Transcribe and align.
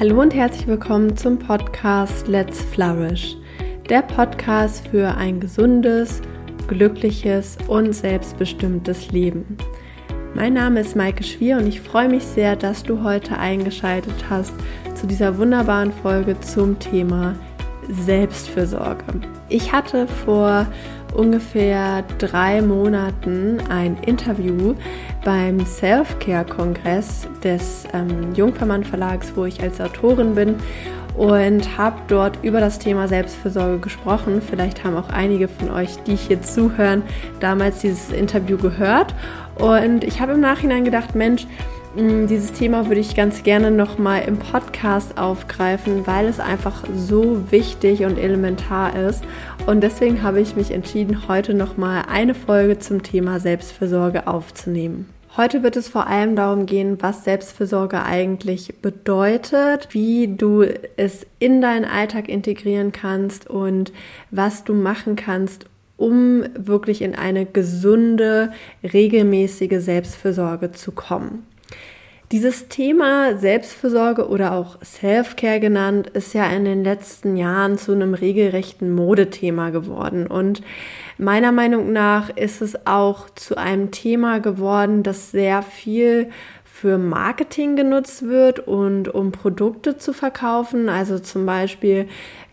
Hallo 0.00 0.20
und 0.20 0.32
herzlich 0.32 0.68
willkommen 0.68 1.16
zum 1.16 1.40
Podcast 1.40 2.28
Let's 2.28 2.62
Flourish, 2.62 3.34
der 3.90 4.02
Podcast 4.02 4.86
für 4.86 5.16
ein 5.16 5.40
gesundes, 5.40 6.22
glückliches 6.68 7.58
und 7.66 7.92
selbstbestimmtes 7.92 9.10
Leben. 9.10 9.56
Mein 10.36 10.54
Name 10.54 10.82
ist 10.82 10.94
Maike 10.94 11.24
Schwier 11.24 11.56
und 11.56 11.66
ich 11.66 11.80
freue 11.80 12.08
mich 12.08 12.22
sehr, 12.22 12.54
dass 12.54 12.84
du 12.84 13.02
heute 13.02 13.40
eingeschaltet 13.40 14.14
hast 14.30 14.52
zu 14.94 15.08
dieser 15.08 15.36
wunderbaren 15.36 15.90
Folge 15.90 16.38
zum 16.42 16.78
Thema 16.78 17.34
Selbstfürsorge. 17.88 19.02
Ich 19.48 19.72
hatte 19.72 20.06
vor 20.06 20.68
ungefähr 21.14 22.04
drei 22.18 22.62
Monaten 22.62 23.58
ein 23.68 23.96
Interview 24.06 24.74
beim 25.24 25.64
Self-Care-Kongress 25.64 27.28
des 27.42 27.84
ähm, 27.92 28.34
Jungfermann 28.34 28.84
Verlags, 28.84 29.32
wo 29.34 29.44
ich 29.44 29.62
als 29.62 29.80
Autorin 29.80 30.34
bin 30.34 30.56
und 31.18 31.76
habe 31.76 31.96
dort 32.06 32.38
über 32.44 32.60
das 32.60 32.78
Thema 32.78 33.08
Selbstfürsorge 33.08 33.78
gesprochen. 33.78 34.40
Vielleicht 34.40 34.84
haben 34.84 34.96
auch 34.96 35.08
einige 35.08 35.48
von 35.48 35.70
euch, 35.70 35.96
die 36.04 36.14
hier 36.14 36.40
zuhören, 36.42 37.02
damals 37.40 37.80
dieses 37.80 38.12
Interview 38.12 38.56
gehört. 38.56 39.14
Und 39.56 40.04
ich 40.04 40.20
habe 40.20 40.34
im 40.34 40.40
Nachhinein 40.40 40.84
gedacht, 40.84 41.16
Mensch, 41.16 41.46
dieses 41.96 42.52
Thema 42.52 42.86
würde 42.88 43.00
ich 43.00 43.16
ganz 43.16 43.42
gerne 43.42 43.70
nochmal 43.70 44.22
im 44.26 44.38
Podcast 44.38 45.18
aufgreifen, 45.18 46.06
weil 46.06 46.26
es 46.26 46.38
einfach 46.38 46.84
so 46.94 47.50
wichtig 47.50 48.04
und 48.04 48.18
elementar 48.18 48.94
ist. 48.94 49.24
Und 49.66 49.80
deswegen 49.82 50.22
habe 50.22 50.40
ich 50.40 50.54
mich 50.54 50.70
entschieden, 50.70 51.28
heute 51.28 51.54
nochmal 51.54 52.04
eine 52.08 52.34
Folge 52.34 52.78
zum 52.78 53.02
Thema 53.02 53.40
Selbstfürsorge 53.40 54.26
aufzunehmen. 54.26 55.08
Heute 55.36 55.62
wird 55.62 55.76
es 55.76 55.88
vor 55.88 56.08
allem 56.08 56.36
darum 56.36 56.66
gehen, 56.66 56.98
was 57.00 57.24
Selbstfürsorge 57.24 58.02
eigentlich 58.02 58.80
bedeutet, 58.82 59.88
wie 59.92 60.28
du 60.28 60.64
es 60.96 61.26
in 61.38 61.60
deinen 61.60 61.84
Alltag 61.84 62.28
integrieren 62.28 62.92
kannst 62.92 63.48
und 63.48 63.92
was 64.30 64.64
du 64.64 64.74
machen 64.74 65.16
kannst, 65.16 65.66
um 65.96 66.44
wirklich 66.56 67.02
in 67.02 67.14
eine 67.14 67.46
gesunde, 67.46 68.52
regelmäßige 68.82 69.80
Selbstfürsorge 69.80 70.72
zu 70.72 70.92
kommen. 70.92 71.47
Dieses 72.30 72.68
Thema 72.68 73.38
Selbstfürsorge 73.38 74.28
oder 74.28 74.52
auch 74.52 74.76
Self-Care 74.84 75.60
genannt 75.60 76.08
ist 76.10 76.34
ja 76.34 76.46
in 76.50 76.66
den 76.66 76.84
letzten 76.84 77.38
Jahren 77.38 77.78
zu 77.78 77.92
einem 77.92 78.12
regelrechten 78.12 78.92
Modethema 78.92 79.70
geworden. 79.70 80.26
Und 80.26 80.60
meiner 81.16 81.52
Meinung 81.52 81.90
nach 81.90 82.28
ist 82.28 82.60
es 82.60 82.86
auch 82.86 83.30
zu 83.30 83.56
einem 83.56 83.92
Thema 83.92 84.40
geworden, 84.40 85.02
das 85.02 85.30
sehr 85.30 85.62
viel 85.62 86.28
für 86.64 86.98
Marketing 86.98 87.76
genutzt 87.76 88.22
wird 88.22 88.60
und 88.60 89.08
um 89.08 89.32
Produkte 89.32 89.96
zu 89.96 90.12
verkaufen. 90.12 90.90
Also 90.90 91.18
zum 91.18 91.46
Beispiel 91.46 92.08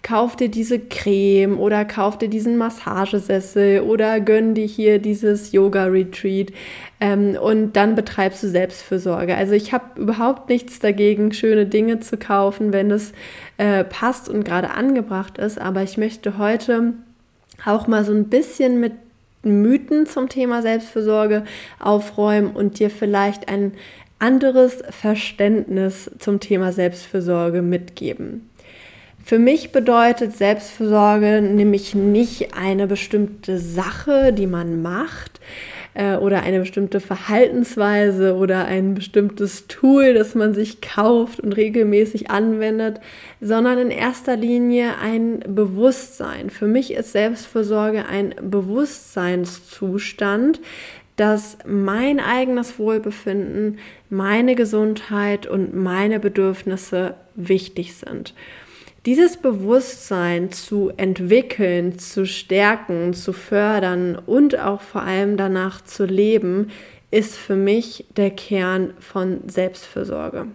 kauf 0.06 0.36
dir 0.36 0.50
diese 0.50 0.78
Creme 0.78 1.58
oder 1.60 1.84
kauf 1.84 2.20
dir 2.20 2.30
diesen 2.30 2.58
Massagesessel 2.58 3.82
oder 3.82 4.20
gönn 4.20 4.54
dir 4.54 4.68
hier 4.68 5.00
dieses 5.00 5.52
Yoga-Retreat 5.52 6.54
ähm, 7.00 7.36
und 7.42 7.74
dann 7.74 7.96
betreibst 7.96 8.44
du 8.44 8.48
Selbstfürsorge. 8.48 9.36
Also 9.36 9.54
ich 9.54 9.74
habe 9.74 10.00
überhaupt 10.00 10.48
nichts 10.48 10.78
dagegen, 10.78 11.34
schöne 11.34 11.66
Dinge 11.66 12.02
zu 12.02 12.18
kaufen, 12.18 12.72
wenn 12.72 12.92
es 12.92 13.14
äh, 13.58 13.84
passt 13.84 14.30
und 14.30 14.44
gerade 14.44 14.70
angebracht 14.70 15.40
ist. 15.40 15.60
Aber 15.60 15.82
ich 15.82 15.98
möchte 15.98 16.38
heute 16.38 16.94
auch 17.66 17.88
mal 17.88 18.06
so 18.06 18.14
ein 18.14 18.26
bisschen 18.26 18.80
mit 18.80 18.94
Mythen 19.42 20.06
zum 20.06 20.30
Thema 20.30 20.62
Selbstfürsorge 20.62 21.46
aufräumen 21.80 22.52
und 22.52 22.78
dir 22.78 22.92
vielleicht 22.92 23.50
ein 23.50 23.72
anderes 24.20 24.84
Verständnis 24.92 26.12
zum 26.20 26.40
Thema 26.40 26.72
Selbstfürsorge 26.72 27.64
mitgeben. 27.64 28.52
Für 29.28 29.40
mich 29.40 29.72
bedeutet 29.72 30.38
Selbstfürsorge 30.38 31.42
nämlich 31.42 31.96
nicht 31.96 32.56
eine 32.56 32.86
bestimmte 32.86 33.58
Sache, 33.58 34.32
die 34.32 34.46
man 34.46 34.84
macht 34.84 35.40
äh, 35.96 36.18
oder 36.18 36.44
eine 36.44 36.60
bestimmte 36.60 37.00
Verhaltensweise 37.00 38.36
oder 38.36 38.66
ein 38.66 38.94
bestimmtes 38.94 39.66
Tool, 39.66 40.14
das 40.14 40.36
man 40.36 40.54
sich 40.54 40.80
kauft 40.80 41.40
und 41.40 41.54
regelmäßig 41.54 42.30
anwendet, 42.30 43.00
sondern 43.42 43.80
in 43.80 43.90
erster 43.90 44.36
Linie 44.36 45.00
ein 45.02 45.40
Bewusstsein. 45.40 46.52
Für 46.52 46.68
mich 46.68 46.94
ist 46.94 47.14
Selbstfürsorge 47.14 48.06
ein 48.06 48.36
Bewusstseinszustand, 48.44 50.62
dass 51.16 51.58
mein 51.66 52.20
eigenes 52.20 52.78
Wohlbefinden, 52.78 53.80
meine 54.12 54.54
Gesundheit 54.54 55.48
und 55.48 55.76
meine 55.76 56.20
Bedürfnisse 56.20 57.16
wichtig 57.34 57.96
sind. 57.96 58.36
Dieses 59.06 59.38
Bewusstsein 59.38 60.52
zu 60.52 60.92
entwickeln, 60.98 62.00
zu 62.00 62.26
stärken, 62.26 63.14
zu 63.14 63.34
fördern 63.34 64.18
und 64.26 64.58
auch 64.58 64.82
vor 64.82 65.04
allem 65.04 65.38
danach 65.38 65.84
zu 65.84 66.06
leben, 66.06 66.72
ist 67.12 67.36
für 67.36 67.56
mich 67.56 68.06
der 68.18 68.32
Kern 68.32 68.96
von 69.00 69.42
Selbstfürsorge. 69.48 70.48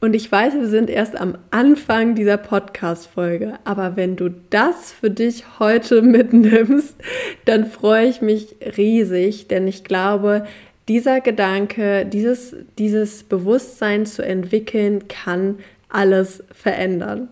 Und 0.00 0.14
ich 0.14 0.30
weiß, 0.30 0.54
wir 0.54 0.68
sind 0.68 0.88
erst 0.88 1.18
am 1.18 1.36
Anfang 1.50 2.14
dieser 2.14 2.36
Podcast-Folge, 2.36 3.54
aber 3.64 3.96
wenn 3.96 4.14
du 4.14 4.28
das 4.50 4.92
für 4.92 5.10
dich 5.10 5.58
heute 5.58 6.00
mitnimmst, 6.02 6.94
dann 7.44 7.66
freue 7.66 8.06
ich 8.06 8.20
mich 8.20 8.54
riesig, 8.76 9.48
denn 9.48 9.66
ich 9.66 9.82
glaube, 9.82 10.46
dieser 10.86 11.20
Gedanke, 11.20 12.06
dieses, 12.06 12.54
dieses 12.78 13.24
Bewusstsein 13.24 14.06
zu 14.06 14.22
entwickeln, 14.22 15.08
kann 15.08 15.58
alles 15.88 16.42
verändern. 16.52 17.28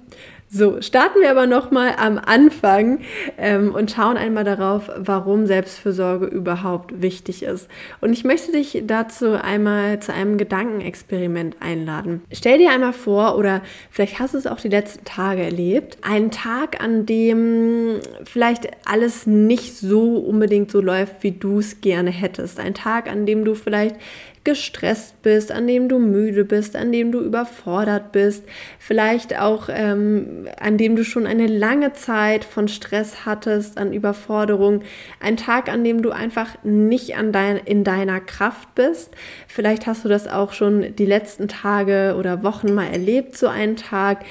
So, 0.55 0.83
starten 0.83 1.23
wir 1.23 1.31
aber 1.31 1.47
nochmal 1.47 1.95
am 1.97 2.19
Anfang 2.19 3.01
ähm, 3.39 3.75
und 3.75 3.91
schauen 3.91 4.19
einmal 4.19 4.45
darauf, 4.45 4.91
warum 4.99 5.47
Selbstfürsorge 5.47 6.27
überhaupt 6.27 7.01
wichtig 7.01 7.43
ist. 7.43 7.69
Und 8.03 8.13
ich 8.13 8.23
möchte 8.25 8.53
dich 8.53 8.83
dazu 8.87 9.33
einmal 9.33 10.01
zu 10.01 10.13
einem 10.13 10.37
Gedankenexperiment 10.37 11.57
einladen. 11.61 12.21
Stell 12.31 12.59
dir 12.59 12.71
einmal 12.71 12.93
vor, 12.93 13.39
oder 13.39 13.63
vielleicht 13.91 14.19
hast 14.19 14.35
du 14.35 14.39
es 14.39 14.47
auch 14.47 14.61
die 14.61 14.69
letzten 14.69 15.07
Tage 15.07 15.43
erlebt, 15.43 15.97
einen 16.03 16.31
Tag, 16.31 16.85
an 16.85 17.07
dem 17.07 18.01
vielleicht 18.23 18.69
alles 18.85 19.27
nicht 19.27 19.79
so 19.79 20.19
unbedingt 20.19 20.71
so 20.71 20.83
läuft, 20.83 21.23
wie 21.23 21.33
du 21.33 21.61
es 21.61 21.81
gerne 21.81 22.11
hättest. 22.11 22.61
Ein 22.61 22.75
Tag, 22.75 23.11
an 23.11 23.25
dem 23.25 23.47
du 23.47 23.55
vielleicht 23.55 23.97
gestresst 24.45 25.23
bist, 25.23 25.53
an 25.53 25.67
dem 25.67 25.89
du 25.89 25.99
müde 25.99 26.45
bist, 26.45 26.75
an 26.75 26.91
dem 26.91 27.13
du 27.13 27.21
überfordert 27.21 28.11
bist, 28.13 28.45
vielleicht 28.79 29.39
auch 29.39 29.69
ähm, 29.71 30.49
an 30.59 30.79
dem 30.79 30.97
du 30.97 31.05
schon 31.05 31.27
eine 31.27 31.47
lange 31.47 31.93
Zeit 31.93 32.45
von 32.45 32.67
Stress 32.67 33.25
hattest, 33.25 33.79
an 33.79 33.93
Überforderung, 33.93 34.83
ein 35.21 35.37
Tag, 35.37 35.69
an 35.69 35.85
dem 35.85 36.03
du 36.03 36.11
einfach 36.11 36.57
nicht 36.65 37.17
an 37.17 37.33
dein, 37.33 37.57
in 37.57 37.85
deiner 37.85 38.21
Kraft 38.21 38.75
bist. 38.75 39.11
Vielleicht 39.47 39.87
hast 39.87 40.05
du 40.05 40.09
das 40.09 40.27
auch 40.27 40.53
schon 40.53 40.97
die 40.97 41.07
letzten 41.07 41.47
Tage 41.47 42.17
oder 42.19 42.43
Wochen 42.43 42.75
mal 42.75 42.89
erlebt, 42.89 43.37
so 43.37 43.47
einen 43.47 43.77
Tag. 43.77 44.25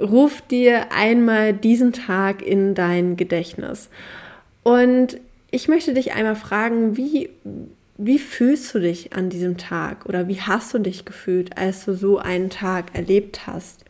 Ruf 0.00 0.40
dir 0.42 0.92
einmal 0.92 1.52
diesen 1.52 1.92
Tag 1.92 2.42
in 2.42 2.74
dein 2.74 3.16
Gedächtnis. 3.16 3.90
Und 4.62 5.18
ich 5.50 5.68
möchte 5.68 5.94
dich 5.94 6.12
einmal 6.12 6.36
fragen, 6.36 6.96
wie 6.96 7.30
wie 8.02 8.18
fühlst 8.18 8.74
du 8.74 8.78
dich 8.80 9.12
an 9.12 9.28
diesem 9.28 9.58
Tag 9.58 10.06
oder 10.06 10.26
wie 10.26 10.40
hast 10.40 10.72
du 10.72 10.78
dich 10.78 11.04
gefühlt, 11.04 11.58
als 11.58 11.84
du 11.84 11.94
so 11.94 12.18
einen 12.18 12.48
Tag 12.48 12.94
erlebt 12.94 13.46
hast? 13.46 13.84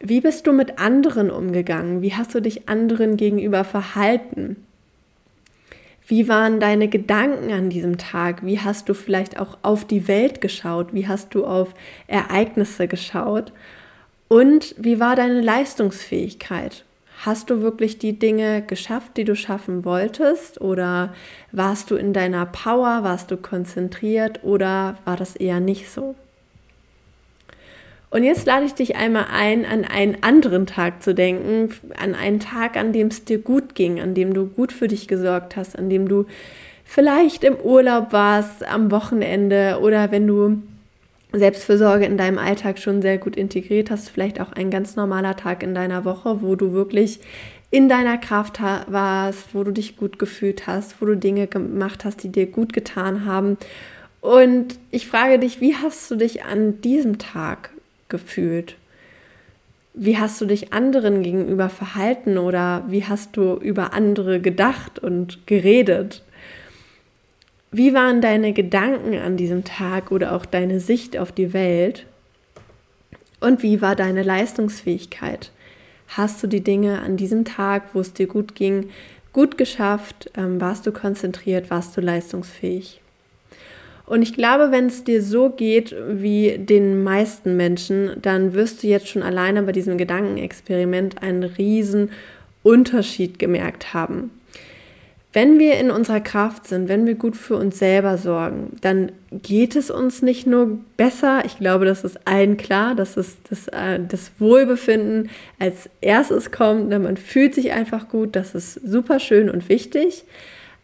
Wie 0.00 0.22
bist 0.22 0.46
du 0.46 0.52
mit 0.52 0.78
anderen 0.78 1.30
umgegangen? 1.30 2.00
Wie 2.00 2.14
hast 2.14 2.34
du 2.34 2.40
dich 2.40 2.70
anderen 2.70 3.18
gegenüber 3.18 3.64
verhalten? 3.64 4.56
Wie 6.06 6.26
waren 6.26 6.58
deine 6.58 6.88
Gedanken 6.88 7.52
an 7.52 7.68
diesem 7.68 7.98
Tag? 7.98 8.46
Wie 8.46 8.60
hast 8.60 8.88
du 8.88 8.94
vielleicht 8.94 9.38
auch 9.38 9.58
auf 9.60 9.84
die 9.84 10.08
Welt 10.08 10.40
geschaut? 10.40 10.94
Wie 10.94 11.06
hast 11.06 11.34
du 11.34 11.44
auf 11.44 11.74
Ereignisse 12.06 12.88
geschaut? 12.88 13.52
Und 14.28 14.74
wie 14.78 15.00
war 15.00 15.16
deine 15.16 15.42
Leistungsfähigkeit? 15.42 16.84
Hast 17.24 17.50
du 17.50 17.62
wirklich 17.62 17.98
die 17.98 18.18
Dinge 18.18 18.62
geschafft, 18.62 19.16
die 19.16 19.24
du 19.24 19.34
schaffen 19.34 19.84
wolltest? 19.84 20.60
Oder 20.60 21.14
warst 21.50 21.90
du 21.90 21.96
in 21.96 22.12
deiner 22.12 22.46
Power? 22.46 23.02
Warst 23.02 23.30
du 23.30 23.36
konzentriert? 23.36 24.44
Oder 24.44 24.96
war 25.04 25.16
das 25.16 25.34
eher 25.34 25.60
nicht 25.60 25.90
so? 25.90 26.14
Und 28.10 28.22
jetzt 28.22 28.46
lade 28.46 28.64
ich 28.64 28.74
dich 28.74 28.96
einmal 28.96 29.26
ein, 29.32 29.64
an 29.64 29.84
einen 29.84 30.22
anderen 30.22 30.66
Tag 30.66 31.02
zu 31.02 31.14
denken, 31.14 31.74
an 32.00 32.14
einen 32.14 32.38
Tag, 32.38 32.76
an 32.76 32.92
dem 32.92 33.08
es 33.08 33.24
dir 33.24 33.38
gut 33.38 33.74
ging, 33.74 34.00
an 34.00 34.14
dem 34.14 34.32
du 34.32 34.46
gut 34.46 34.72
für 34.72 34.86
dich 34.88 35.08
gesorgt 35.08 35.56
hast, 35.56 35.76
an 35.76 35.90
dem 35.90 36.08
du 36.08 36.26
vielleicht 36.84 37.44
im 37.44 37.56
Urlaub 37.56 38.12
warst, 38.12 38.64
am 38.66 38.90
Wochenende 38.90 39.80
oder 39.82 40.12
wenn 40.12 40.26
du 40.26 40.62
Selbstfürsorge 41.32 42.06
in 42.06 42.16
deinem 42.16 42.38
Alltag 42.38 42.78
schon 42.78 43.02
sehr 43.02 43.18
gut 43.18 43.36
integriert 43.36 43.90
hast, 43.90 44.08
vielleicht 44.08 44.40
auch 44.40 44.52
ein 44.52 44.70
ganz 44.70 44.96
normaler 44.96 45.36
Tag 45.36 45.62
in 45.62 45.74
deiner 45.74 46.04
Woche, 46.04 46.40
wo 46.40 46.54
du 46.54 46.72
wirklich 46.72 47.20
in 47.70 47.88
deiner 47.88 48.16
Kraft 48.16 48.60
warst, 48.60 49.54
wo 49.54 49.64
du 49.64 49.72
dich 49.72 49.96
gut 49.96 50.18
gefühlt 50.18 50.66
hast, 50.66 51.00
wo 51.00 51.06
du 51.06 51.16
Dinge 51.16 51.46
gemacht 51.46 52.04
hast, 52.04 52.22
die 52.22 52.30
dir 52.30 52.46
gut 52.46 52.72
getan 52.72 53.24
haben. 53.24 53.58
Und 54.20 54.78
ich 54.90 55.06
frage 55.06 55.38
dich, 55.38 55.60
wie 55.60 55.74
hast 55.76 56.10
du 56.10 56.16
dich 56.16 56.44
an 56.44 56.80
diesem 56.80 57.18
Tag 57.18 57.70
gefühlt? 58.08 58.76
Wie 59.94 60.18
hast 60.18 60.40
du 60.40 60.46
dich 60.46 60.72
anderen 60.72 61.22
gegenüber 61.22 61.68
verhalten 61.68 62.38
oder 62.38 62.84
wie 62.88 63.04
hast 63.04 63.36
du 63.36 63.54
über 63.54 63.94
andere 63.94 64.40
gedacht 64.40 64.98
und 64.98 65.46
geredet? 65.46 66.22
Wie 67.72 67.94
waren 67.94 68.20
deine 68.20 68.52
Gedanken 68.52 69.18
an 69.18 69.36
diesem 69.36 69.64
Tag 69.64 70.10
oder 70.12 70.34
auch 70.34 70.46
deine 70.46 70.80
Sicht 70.80 71.16
auf 71.16 71.32
die 71.32 71.52
Welt? 71.52 72.06
Und 73.40 73.62
wie 73.62 73.82
war 73.82 73.96
deine 73.96 74.22
Leistungsfähigkeit? 74.22 75.50
Hast 76.08 76.42
du 76.42 76.46
die 76.46 76.62
Dinge 76.62 77.00
an 77.00 77.16
diesem 77.16 77.44
Tag, 77.44 77.82
wo 77.92 78.00
es 78.00 78.12
dir 78.12 78.26
gut 78.26 78.54
ging, 78.54 78.90
gut 79.32 79.58
geschafft? 79.58 80.30
Ähm, 80.36 80.60
warst 80.60 80.86
du 80.86 80.92
konzentriert? 80.92 81.68
Warst 81.68 81.96
du 81.96 82.00
leistungsfähig? 82.00 83.00
Und 84.06 84.22
ich 84.22 84.34
glaube, 84.34 84.70
wenn 84.70 84.86
es 84.86 85.02
dir 85.02 85.20
so 85.20 85.50
geht 85.50 85.94
wie 86.08 86.58
den 86.58 87.02
meisten 87.02 87.56
Menschen, 87.56 88.12
dann 88.22 88.54
wirst 88.54 88.82
du 88.82 88.86
jetzt 88.86 89.08
schon 89.08 89.24
alleine 89.24 89.64
bei 89.64 89.72
diesem 89.72 89.98
Gedankenexperiment 89.98 91.22
einen 91.22 91.42
riesen 91.42 92.10
Unterschied 92.62 93.40
gemerkt 93.40 93.94
haben. 93.94 94.30
Wenn 95.36 95.58
wir 95.58 95.74
in 95.78 95.90
unserer 95.90 96.20
Kraft 96.20 96.66
sind, 96.66 96.88
wenn 96.88 97.04
wir 97.06 97.14
gut 97.14 97.36
für 97.36 97.56
uns 97.56 97.78
selber 97.78 98.16
sorgen, 98.16 98.74
dann 98.80 99.12
geht 99.30 99.76
es 99.76 99.90
uns 99.90 100.22
nicht 100.22 100.46
nur 100.46 100.78
besser. 100.96 101.42
Ich 101.44 101.58
glaube, 101.58 101.84
das 101.84 102.04
ist 102.04 102.26
allen 102.26 102.56
klar, 102.56 102.94
dass 102.94 103.18
es 103.18 103.36
das, 103.50 103.68
äh, 103.68 104.00
das 104.00 104.30
Wohlbefinden 104.38 105.28
als 105.58 105.90
erstes 106.00 106.52
kommt. 106.52 106.88
Man 106.88 107.18
fühlt 107.18 107.54
sich 107.54 107.72
einfach 107.72 108.08
gut, 108.08 108.34
das 108.34 108.54
ist 108.54 108.80
super 108.82 109.20
schön 109.20 109.50
und 109.50 109.68
wichtig. 109.68 110.24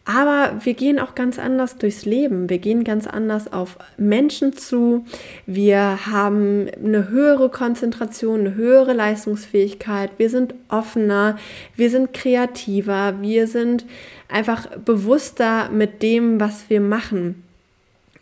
Aber 0.04 0.58
wir 0.64 0.74
gehen 0.74 0.98
auch 0.98 1.14
ganz 1.14 1.38
anders 1.38 1.78
durchs 1.78 2.04
Leben. 2.04 2.50
Wir 2.50 2.58
gehen 2.58 2.82
ganz 2.82 3.06
anders 3.06 3.52
auf 3.52 3.78
Menschen 3.96 4.52
zu. 4.52 5.04
Wir 5.46 6.06
haben 6.06 6.66
eine 6.84 7.08
höhere 7.08 7.50
Konzentration, 7.50 8.40
eine 8.40 8.54
höhere 8.56 8.94
Leistungsfähigkeit. 8.94 10.10
Wir 10.16 10.28
sind 10.28 10.54
offener, 10.68 11.38
wir 11.76 11.88
sind 11.88 12.12
kreativer, 12.12 13.20
wir 13.20 13.46
sind 13.46 13.84
einfach 14.28 14.66
bewusster 14.78 15.68
mit 15.70 16.02
dem, 16.02 16.40
was 16.40 16.68
wir 16.68 16.80
machen. 16.80 17.44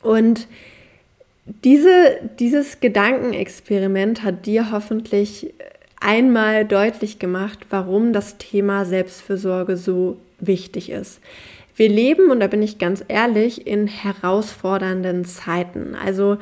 Und 0.02 0.48
diese, 1.64 2.20
dieses 2.38 2.80
Gedankenexperiment 2.80 4.22
hat 4.22 4.44
dir 4.44 4.70
hoffentlich 4.70 5.54
einmal 5.98 6.66
deutlich 6.66 7.18
gemacht, 7.18 7.58
warum 7.70 8.12
das 8.12 8.36
Thema 8.36 8.84
Selbstfürsorge 8.84 9.78
so 9.78 10.18
wichtig 10.40 10.90
ist. 10.90 11.20
Wir 11.80 11.88
leben, 11.88 12.30
und 12.30 12.40
da 12.40 12.46
bin 12.46 12.60
ich 12.60 12.76
ganz 12.76 13.02
ehrlich, 13.08 13.66
in 13.66 13.86
herausfordernden 13.86 15.24
Zeiten. 15.24 15.94
Also 15.94 16.36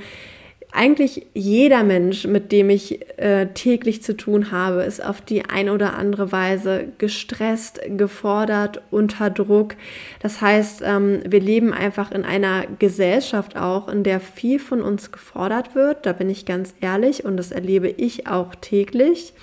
eigentlich 0.72 1.26
jeder 1.32 1.84
Mensch, 1.84 2.26
mit 2.26 2.50
dem 2.50 2.70
ich 2.70 2.98
äh, 3.20 3.46
täglich 3.54 4.02
zu 4.02 4.16
tun 4.16 4.50
habe, 4.50 4.82
ist 4.82 5.00
auf 5.00 5.20
die 5.20 5.44
eine 5.44 5.72
oder 5.72 5.96
andere 5.96 6.32
Weise 6.32 6.88
gestresst, 6.98 7.80
gefordert, 7.86 8.82
unter 8.90 9.30
Druck. 9.30 9.76
Das 10.18 10.40
heißt, 10.40 10.82
ähm, 10.84 11.20
wir 11.24 11.40
leben 11.40 11.72
einfach 11.72 12.10
in 12.10 12.24
einer 12.24 12.64
Gesellschaft 12.80 13.56
auch, 13.56 13.86
in 13.86 14.02
der 14.02 14.18
viel 14.18 14.58
von 14.58 14.82
uns 14.82 15.12
gefordert 15.12 15.76
wird. 15.76 16.04
Da 16.04 16.14
bin 16.14 16.30
ich 16.30 16.46
ganz 16.46 16.74
ehrlich 16.80 17.24
und 17.24 17.36
das 17.36 17.52
erlebe 17.52 17.86
ich 17.86 18.26
auch 18.26 18.56
täglich. 18.56 19.34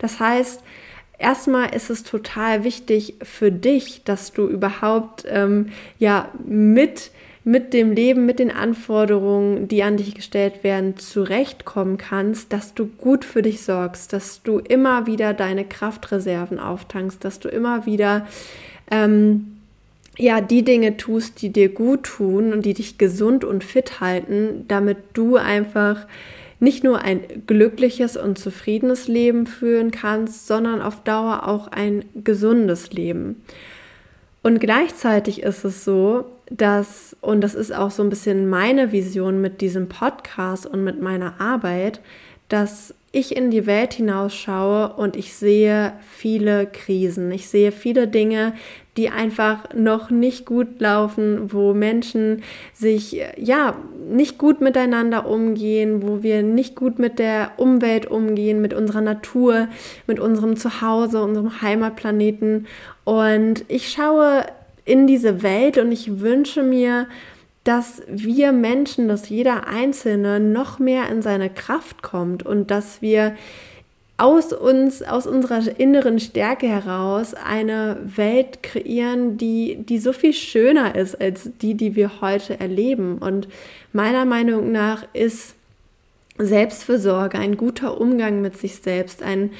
Das 0.00 0.18
heißt, 0.18 0.64
erstmal 1.18 1.74
ist 1.74 1.90
es 1.90 2.02
total 2.02 2.64
wichtig 2.64 3.14
für 3.22 3.52
dich, 3.52 4.02
dass 4.04 4.32
du 4.32 4.46
überhaupt 4.46 5.24
ähm, 5.28 5.68
ja 5.98 6.28
mit 6.46 7.10
mit 7.46 7.74
dem 7.74 7.92
Leben, 7.92 8.24
mit 8.24 8.38
den 8.38 8.50
Anforderungen, 8.50 9.68
die 9.68 9.82
an 9.82 9.98
dich 9.98 10.14
gestellt 10.14 10.64
werden, 10.64 10.96
zurechtkommen 10.96 11.98
kannst, 11.98 12.54
dass 12.54 12.72
du 12.72 12.86
gut 12.86 13.22
für 13.22 13.42
dich 13.42 13.62
sorgst, 13.62 14.14
dass 14.14 14.42
du 14.42 14.58
immer 14.58 15.06
wieder 15.06 15.34
deine 15.34 15.66
Kraftreserven 15.66 16.58
auftankst, 16.58 17.22
dass 17.22 17.40
du 17.40 17.48
immer 17.50 17.84
wieder 17.84 18.26
ähm, 18.90 19.58
ja 20.16 20.40
die 20.40 20.62
Dinge 20.64 20.96
tust, 20.96 21.42
die 21.42 21.50
dir 21.50 21.68
gut 21.68 22.04
tun 22.04 22.54
und 22.54 22.64
die 22.64 22.72
dich 22.72 22.96
gesund 22.96 23.44
und 23.44 23.62
fit 23.62 24.00
halten, 24.00 24.64
damit 24.68 24.96
du 25.12 25.36
einfach 25.36 26.06
nicht 26.60 26.84
nur 26.84 27.00
ein 27.00 27.20
glückliches 27.46 28.16
und 28.16 28.38
zufriedenes 28.38 29.08
Leben 29.08 29.46
führen 29.46 29.90
kannst, 29.90 30.46
sondern 30.46 30.80
auf 30.80 31.02
Dauer 31.02 31.46
auch 31.46 31.68
ein 31.68 32.04
gesundes 32.14 32.92
Leben. 32.92 33.42
Und 34.42 34.60
gleichzeitig 34.60 35.42
ist 35.42 35.64
es 35.64 35.84
so, 35.84 36.26
dass, 36.50 37.16
und 37.20 37.40
das 37.40 37.54
ist 37.54 37.74
auch 37.74 37.90
so 37.90 38.02
ein 38.02 38.10
bisschen 38.10 38.48
meine 38.48 38.92
Vision 38.92 39.40
mit 39.40 39.60
diesem 39.60 39.88
Podcast 39.88 40.66
und 40.66 40.84
mit 40.84 41.00
meiner 41.00 41.40
Arbeit, 41.40 42.00
dass 42.48 42.94
ich 43.14 43.36
in 43.36 43.50
die 43.50 43.66
Welt 43.66 43.94
hinausschaue 43.94 44.94
und 44.96 45.16
ich 45.16 45.34
sehe 45.34 45.92
viele 46.10 46.66
Krisen. 46.66 47.30
Ich 47.30 47.48
sehe 47.48 47.72
viele 47.72 48.08
Dinge, 48.08 48.54
die 48.96 49.10
einfach 49.10 49.72
noch 49.74 50.10
nicht 50.10 50.46
gut 50.46 50.80
laufen, 50.80 51.52
wo 51.52 51.74
Menschen 51.74 52.42
sich 52.72 53.20
ja 53.36 53.76
nicht 54.10 54.38
gut 54.38 54.60
miteinander 54.60 55.26
umgehen, 55.28 56.02
wo 56.02 56.22
wir 56.22 56.42
nicht 56.42 56.76
gut 56.76 56.98
mit 56.98 57.18
der 57.18 57.52
Umwelt 57.56 58.06
umgehen, 58.06 58.60
mit 58.60 58.74
unserer 58.74 59.00
Natur, 59.00 59.68
mit 60.06 60.20
unserem 60.20 60.56
Zuhause, 60.56 61.22
unserem 61.22 61.62
Heimatplaneten. 61.62 62.66
Und 63.04 63.64
ich 63.68 63.90
schaue 63.90 64.44
in 64.84 65.06
diese 65.06 65.42
Welt 65.42 65.78
und 65.78 65.90
ich 65.90 66.20
wünsche 66.20 66.62
mir, 66.62 67.06
dass 67.64 68.02
wir 68.06 68.52
Menschen, 68.52 69.08
dass 69.08 69.28
jeder 69.30 69.66
Einzelne 69.66 70.38
noch 70.38 70.78
mehr 70.78 71.08
in 71.08 71.22
seine 71.22 71.50
Kraft 71.50 72.02
kommt 72.02 72.44
und 72.44 72.70
dass 72.70 73.00
wir 73.00 73.34
aus 74.16 74.52
uns, 74.52 75.02
aus 75.02 75.26
unserer 75.26 75.78
inneren 75.80 76.20
Stärke 76.20 76.68
heraus 76.68 77.34
eine 77.34 77.98
Welt 78.04 78.62
kreieren, 78.62 79.38
die, 79.38 79.76
die 79.76 79.98
so 79.98 80.12
viel 80.12 80.32
schöner 80.32 80.94
ist 80.94 81.20
als 81.20 81.50
die, 81.60 81.74
die 81.74 81.96
wir 81.96 82.20
heute 82.20 82.60
erleben. 82.60 83.18
Und 83.18 83.48
meiner 83.92 84.24
Meinung 84.24 84.70
nach 84.70 85.04
ist 85.14 85.54
Selbstfürsorge, 86.38 87.38
ein 87.38 87.56
guter 87.56 88.00
Umgang 88.00 88.40
mit 88.40 88.56
sich 88.56 88.76
selbst, 88.76 89.22
ein, 89.22 89.50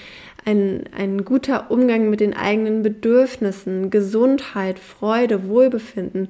ein, 0.44 0.84
ein 0.96 1.24
guter 1.24 1.70
Umgang 1.70 2.10
mit 2.10 2.20
den 2.20 2.34
eigenen 2.34 2.82
Bedürfnissen, 2.82 3.90
Gesundheit, 3.90 4.78
Freude, 4.78 5.48
Wohlbefinden, 5.48 6.28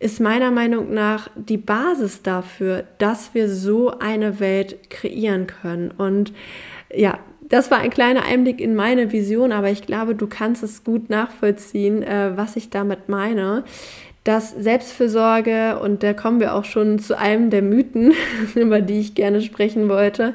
ist 0.00 0.20
meiner 0.20 0.50
Meinung 0.50 0.92
nach 0.92 1.30
die 1.34 1.56
Basis 1.56 2.22
dafür, 2.22 2.84
dass 2.98 3.32
wir 3.32 3.48
so 3.48 3.98
eine 3.98 4.38
Welt 4.40 4.90
kreieren 4.90 5.46
können. 5.46 5.92
Und 5.92 6.32
ja, 6.94 7.18
das 7.48 7.70
war 7.70 7.78
ein 7.78 7.90
kleiner 7.90 8.24
Einblick 8.24 8.60
in 8.60 8.74
meine 8.74 9.12
Vision, 9.12 9.52
aber 9.52 9.70
ich 9.70 9.82
glaube, 9.82 10.14
du 10.14 10.26
kannst 10.26 10.62
es 10.62 10.84
gut 10.84 11.10
nachvollziehen, 11.10 12.02
äh, 12.02 12.32
was 12.36 12.56
ich 12.56 12.70
damit 12.70 13.08
meine. 13.08 13.64
Dass 14.24 14.50
Selbstfürsorge, 14.50 15.78
und 15.78 16.02
da 16.02 16.14
kommen 16.14 16.40
wir 16.40 16.54
auch 16.54 16.64
schon 16.64 16.98
zu 16.98 17.18
einem 17.18 17.50
der 17.50 17.62
Mythen, 17.62 18.12
über 18.54 18.80
die 18.80 19.00
ich 19.00 19.14
gerne 19.14 19.42
sprechen 19.42 19.88
wollte, 19.88 20.34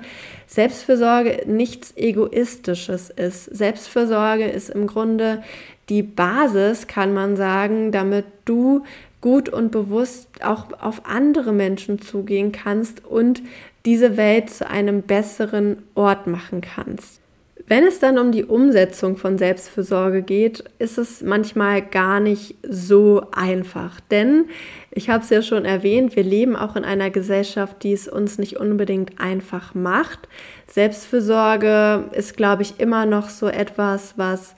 Selbstfürsorge 0.49 1.43
nichts 1.45 1.95
Egoistisches 1.95 3.11
ist. 3.11 3.45
Selbstfürsorge 3.45 4.45
ist 4.45 4.71
im 4.71 4.87
Grunde 4.87 5.43
die 5.89 6.01
Basis, 6.01 6.87
kann 6.87 7.13
man 7.13 7.37
sagen, 7.37 7.91
damit 7.91 8.25
du 8.45 8.83
gut 9.21 9.49
und 9.49 9.71
bewusst 9.71 10.27
auch 10.43 10.65
auf 10.81 11.05
andere 11.05 11.53
Menschen 11.53 12.01
zugehen 12.01 12.51
kannst 12.51 13.05
und 13.05 13.43
diese 13.85 14.17
Welt 14.17 14.49
zu 14.49 14.67
einem 14.67 15.03
besseren 15.03 15.83
Ort 15.93 16.25
machen 16.25 16.61
kannst. 16.61 17.21
Wenn 17.69 17.83
es 17.83 17.99
dann 17.99 18.17
um 18.17 18.31
die 18.31 18.45
Umsetzung 18.45 19.15
von 19.15 19.37
Selbstfürsorge 19.37 20.23
geht, 20.23 20.63
ist 20.79 20.97
es 20.97 21.21
manchmal 21.21 21.83
gar 21.83 22.19
nicht 22.19 22.55
so 22.67 23.21
einfach. 23.31 23.99
Denn, 24.09 24.45
ich 24.89 25.11
habe 25.11 25.23
es 25.23 25.29
ja 25.29 25.43
schon 25.43 25.65
erwähnt, 25.65 26.15
wir 26.15 26.23
leben 26.23 26.55
auch 26.55 26.75
in 26.75 26.83
einer 26.83 27.11
Gesellschaft, 27.11 27.83
die 27.83 27.93
es 27.93 28.07
uns 28.07 28.39
nicht 28.39 28.57
unbedingt 28.57 29.21
einfach 29.21 29.75
macht. 29.75 30.27
Selbstfürsorge 30.65 32.05
ist, 32.13 32.35
glaube 32.35 32.63
ich, 32.63 32.79
immer 32.79 33.05
noch 33.05 33.29
so 33.29 33.47
etwas, 33.47 34.15
was 34.17 34.55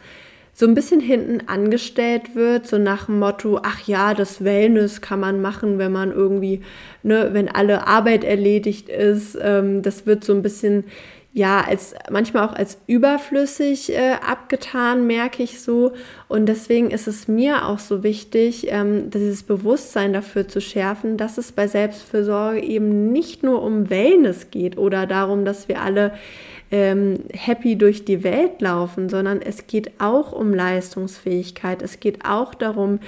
so 0.53 0.65
ein 0.65 0.73
bisschen 0.73 1.01
hinten 1.01 1.47
angestellt 1.47 2.33
wird, 2.35 2.65
so 2.65 2.77
nach 2.77 3.07
dem 3.07 3.19
Motto, 3.19 3.59
ach 3.61 3.87
ja, 3.87 4.13
das 4.13 4.43
Wellness 4.43 5.01
kann 5.01 5.19
man 5.19 5.41
machen, 5.41 5.79
wenn 5.79 5.91
man 5.91 6.13
irgendwie, 6.13 6.61
ne, 7.03 7.31
wenn 7.33 7.49
alle 7.49 7.87
Arbeit 7.87 8.23
erledigt 8.23 8.87
ist. 8.87 9.37
Ähm, 9.41 9.81
das 9.81 10.05
wird 10.05 10.23
so 10.23 10.33
ein 10.33 10.41
bisschen, 10.41 10.85
ja, 11.33 11.61
als 11.61 11.95
manchmal 12.09 12.45
auch 12.47 12.53
als 12.53 12.77
überflüssig 12.87 13.93
äh, 13.93 14.15
abgetan, 14.25 15.07
merke 15.07 15.43
ich 15.43 15.61
so. 15.61 15.93
Und 16.27 16.47
deswegen 16.47 16.91
ist 16.91 17.07
es 17.07 17.29
mir 17.29 17.67
auch 17.67 17.79
so 17.79 18.03
wichtig, 18.03 18.67
ähm, 18.69 19.09
dieses 19.11 19.43
Bewusstsein 19.43 20.11
dafür 20.11 20.49
zu 20.49 20.59
schärfen, 20.59 21.15
dass 21.15 21.37
es 21.37 21.53
bei 21.53 21.67
Selbstfürsorge 21.67 22.61
eben 22.61 23.13
nicht 23.13 23.43
nur 23.43 23.61
um 23.61 23.89
Wellness 23.89 24.51
geht 24.51 24.77
oder 24.77 25.07
darum, 25.07 25.45
dass 25.45 25.69
wir 25.69 25.81
alle 25.81 26.13
ähm, 26.71 27.19
happy 27.33 27.75
durch 27.75 28.05
die 28.05 28.23
Welt 28.23 28.61
laufen, 28.61 29.09
sondern 29.09 29.41
es 29.41 29.67
geht 29.67 29.91
auch 29.99 30.31
um 30.31 30.53
Leistungsfähigkeit. 30.53 31.81
Es 31.81 31.99
geht 31.99 32.25
auch 32.25 32.53
darum, 32.53 32.99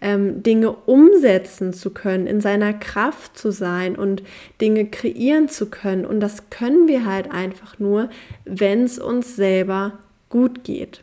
ähm, 0.00 0.42
Dinge 0.42 0.72
umsetzen 0.72 1.72
zu 1.72 1.90
können, 1.90 2.26
in 2.26 2.40
seiner 2.40 2.72
Kraft 2.72 3.38
zu 3.38 3.52
sein 3.52 3.96
und 3.96 4.22
Dinge 4.60 4.86
kreieren 4.86 5.48
zu 5.48 5.66
können. 5.70 6.04
Und 6.04 6.20
das 6.20 6.50
können 6.50 6.88
wir 6.88 7.06
halt 7.06 7.30
einfach 7.30 7.78
nur, 7.78 8.10
wenn 8.44 8.84
es 8.84 8.98
uns 8.98 9.36
selber 9.36 9.98
gut 10.28 10.64
geht. 10.64 11.02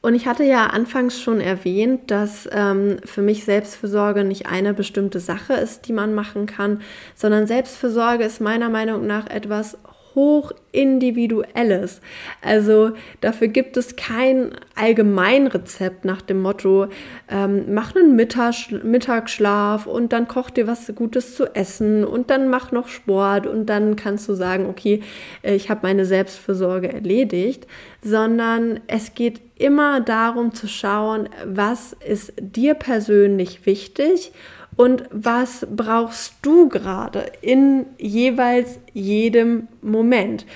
Und 0.00 0.14
ich 0.14 0.26
hatte 0.26 0.44
ja 0.44 0.66
anfangs 0.66 1.18
schon 1.18 1.40
erwähnt, 1.40 2.10
dass 2.10 2.46
ähm, 2.52 2.98
für 3.06 3.22
mich 3.22 3.44
Selbstfürsorge 3.44 4.22
nicht 4.22 4.44
eine 4.44 4.74
bestimmte 4.74 5.18
Sache 5.18 5.54
ist, 5.54 5.88
die 5.88 5.94
man 5.94 6.12
machen 6.12 6.44
kann, 6.44 6.82
sondern 7.14 7.46
Selbstfürsorge 7.46 8.22
ist 8.22 8.38
meiner 8.38 8.68
Meinung 8.68 9.06
nach 9.06 9.26
etwas 9.28 9.78
hoch 10.14 10.52
individuelles. 10.72 12.00
Also 12.42 12.92
dafür 13.20 13.48
gibt 13.48 13.76
es 13.76 13.96
kein 13.96 14.50
Allgemeinrezept 14.74 16.04
nach 16.04 16.22
dem 16.22 16.40
Motto, 16.40 16.88
ähm, 17.30 17.72
mach 17.72 17.94
einen 17.94 18.16
Mittag, 18.16 18.54
Mittagsschlaf 18.82 19.86
und 19.86 20.12
dann 20.12 20.28
koch 20.28 20.50
dir 20.50 20.66
was 20.66 20.92
Gutes 20.94 21.36
zu 21.36 21.54
essen 21.54 22.04
und 22.04 22.30
dann 22.30 22.48
mach 22.48 22.72
noch 22.72 22.88
Sport 22.88 23.46
und 23.46 23.66
dann 23.66 23.96
kannst 23.96 24.28
du 24.28 24.34
sagen, 24.34 24.66
okay, 24.66 25.02
äh, 25.42 25.54
ich 25.54 25.70
habe 25.70 25.80
meine 25.82 26.04
Selbstversorge 26.04 26.92
erledigt, 26.92 27.66
sondern 28.02 28.80
es 28.86 29.14
geht 29.14 29.40
immer 29.56 30.00
darum 30.00 30.52
zu 30.52 30.66
schauen, 30.66 31.28
was 31.46 31.92
ist 31.92 32.32
dir 32.38 32.74
persönlich 32.74 33.66
wichtig 33.66 34.32
und 34.76 35.04
was 35.10 35.66
brauchst 35.70 36.34
du 36.42 36.68
gerade 36.68 37.26
in 37.40 37.86
jeweils 37.98 38.78
jedem 38.92 39.68
Moment. 39.82 40.46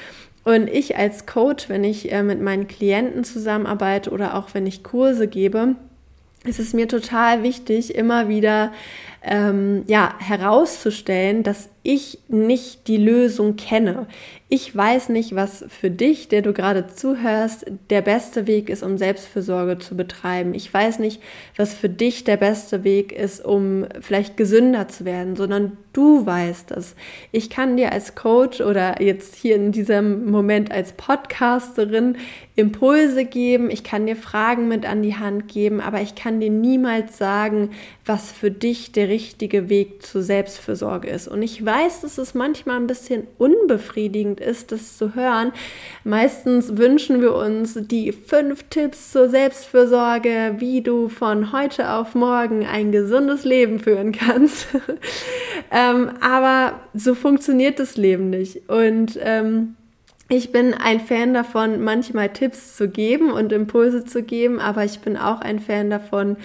Und 0.44 0.68
ich 0.68 0.96
als 0.96 1.26
Coach, 1.26 1.68
wenn 1.68 1.84
ich 1.84 2.10
äh, 2.10 2.22
mit 2.22 2.40
meinen 2.40 2.68
Klienten 2.68 3.22
zusammenarbeite 3.22 4.10
oder 4.10 4.34
auch 4.34 4.54
wenn 4.54 4.66
ich 4.66 4.82
Kurse 4.82 5.28
gebe, 5.28 5.76
ist 6.44 6.58
es 6.58 6.72
mir 6.72 6.88
total 6.88 7.42
wichtig, 7.42 7.94
immer 7.94 8.28
wieder 8.28 8.72
ähm, 9.22 9.82
ja, 9.86 10.14
herauszustellen, 10.18 11.42
dass 11.42 11.68
ich 11.82 12.18
nicht 12.28 12.86
die 12.86 12.98
Lösung 12.98 13.56
kenne. 13.56 14.06
Ich 14.50 14.74
weiß 14.74 15.08
nicht, 15.08 15.34
was 15.34 15.64
für 15.68 15.90
dich, 15.90 16.28
der 16.28 16.42
du 16.42 16.52
gerade 16.52 16.86
zuhörst, 16.86 17.66
der 17.90 18.02
beste 18.02 18.46
Weg 18.46 18.68
ist, 18.68 18.82
um 18.82 18.98
Selbstfürsorge 18.98 19.78
zu 19.78 19.96
betreiben. 19.96 20.54
Ich 20.54 20.72
weiß 20.72 20.98
nicht, 20.98 21.22
was 21.56 21.74
für 21.74 21.88
dich 21.88 22.24
der 22.24 22.36
beste 22.36 22.84
Weg 22.84 23.12
ist, 23.12 23.44
um 23.44 23.86
vielleicht 24.00 24.36
gesünder 24.36 24.88
zu 24.88 25.04
werden, 25.04 25.34
sondern 25.36 25.78
du 25.92 26.24
weißt 26.26 26.70
es. 26.72 26.94
Ich 27.32 27.50
kann 27.50 27.76
dir 27.76 27.92
als 27.92 28.14
Coach 28.14 28.60
oder 28.60 29.02
jetzt 29.02 29.34
hier 29.34 29.56
in 29.56 29.72
diesem 29.72 30.30
Moment 30.30 30.70
als 30.70 30.92
Podcasterin 30.92 32.16
Impulse 32.54 33.24
geben, 33.24 33.70
ich 33.70 33.84
kann 33.84 34.06
dir 34.06 34.16
Fragen 34.16 34.66
mit 34.66 34.84
an 34.84 35.02
die 35.02 35.14
Hand 35.14 35.46
geben, 35.48 35.80
aber 35.80 36.00
ich 36.00 36.16
kann 36.16 36.40
dir 36.40 36.50
niemals 36.50 37.16
sagen, 37.16 37.70
was 38.04 38.32
für 38.32 38.50
dich 38.50 38.92
der 38.92 39.07
richtige 39.08 39.68
Weg 39.68 40.02
zur 40.04 40.22
Selbstfürsorge 40.22 41.08
ist. 41.08 41.28
Und 41.28 41.42
ich 41.42 41.64
weiß, 41.64 42.02
dass 42.02 42.18
es 42.18 42.34
manchmal 42.34 42.76
ein 42.76 42.86
bisschen 42.86 43.26
unbefriedigend 43.38 44.40
ist, 44.40 44.72
das 44.72 44.96
zu 44.98 45.14
hören. 45.14 45.52
Meistens 46.04 46.76
wünschen 46.76 47.20
wir 47.20 47.34
uns 47.34 47.78
die 47.80 48.12
fünf 48.12 48.64
Tipps 48.70 49.12
zur 49.12 49.28
Selbstfürsorge, 49.28 50.56
wie 50.58 50.82
du 50.82 51.08
von 51.08 51.52
heute 51.52 51.90
auf 51.92 52.14
morgen 52.14 52.66
ein 52.66 52.92
gesundes 52.92 53.44
Leben 53.44 53.80
führen 53.80 54.12
kannst. 54.12 54.68
ähm, 55.70 56.10
aber 56.20 56.80
so 56.94 57.14
funktioniert 57.14 57.78
das 57.78 57.96
Leben 57.96 58.30
nicht. 58.30 58.68
Und 58.68 59.18
ähm, 59.22 59.76
ich 60.30 60.52
bin 60.52 60.74
ein 60.74 61.00
Fan 61.00 61.32
davon, 61.32 61.80
manchmal 61.80 62.28
Tipps 62.28 62.76
zu 62.76 62.90
geben 62.90 63.32
und 63.32 63.50
Impulse 63.50 64.04
zu 64.04 64.22
geben, 64.22 64.60
aber 64.60 64.84
ich 64.84 65.00
bin 65.00 65.16
auch 65.16 65.40
ein 65.40 65.58
Fan 65.58 65.88
davon, 65.88 66.36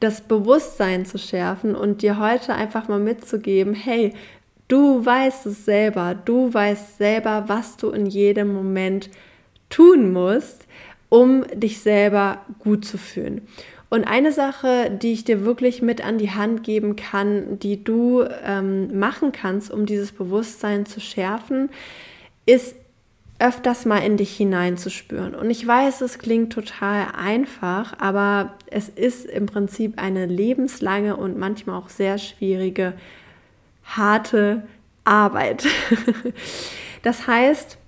das 0.00 0.20
Bewusstsein 0.20 1.06
zu 1.06 1.18
schärfen 1.18 1.74
und 1.74 2.02
dir 2.02 2.18
heute 2.18 2.54
einfach 2.54 2.88
mal 2.88 3.00
mitzugeben, 3.00 3.74
hey, 3.74 4.14
du 4.68 5.04
weißt 5.04 5.46
es 5.46 5.64
selber, 5.64 6.14
du 6.14 6.52
weißt 6.52 6.98
selber, 6.98 7.44
was 7.48 7.76
du 7.76 7.90
in 7.90 8.06
jedem 8.06 8.52
Moment 8.52 9.10
tun 9.70 10.12
musst, 10.12 10.66
um 11.08 11.44
dich 11.54 11.80
selber 11.80 12.42
gut 12.58 12.84
zu 12.84 12.98
fühlen. 12.98 13.46
Und 13.90 14.04
eine 14.04 14.32
Sache, 14.32 14.90
die 14.90 15.12
ich 15.12 15.24
dir 15.24 15.44
wirklich 15.46 15.80
mit 15.80 16.04
an 16.04 16.18
die 16.18 16.30
Hand 16.30 16.62
geben 16.62 16.94
kann, 16.96 17.58
die 17.58 17.82
du 17.82 18.22
ähm, 18.44 18.98
machen 18.98 19.32
kannst, 19.32 19.70
um 19.70 19.86
dieses 19.86 20.12
Bewusstsein 20.12 20.84
zu 20.84 21.00
schärfen, 21.00 21.70
ist 22.44 22.76
öfters 23.38 23.84
mal 23.84 23.98
in 23.98 24.16
dich 24.16 24.36
hineinzuspüren. 24.36 25.34
Und 25.34 25.50
ich 25.50 25.64
weiß, 25.64 26.00
es 26.00 26.18
klingt 26.18 26.52
total 26.52 27.06
einfach, 27.16 27.94
aber 27.98 28.54
es 28.66 28.88
ist 28.88 29.26
im 29.26 29.46
Prinzip 29.46 30.00
eine 30.00 30.26
lebenslange 30.26 31.16
und 31.16 31.38
manchmal 31.38 31.78
auch 31.78 31.88
sehr 31.88 32.18
schwierige, 32.18 32.94
harte 33.84 34.64
Arbeit. 35.04 35.66
das 37.02 37.26
heißt, 37.28 37.78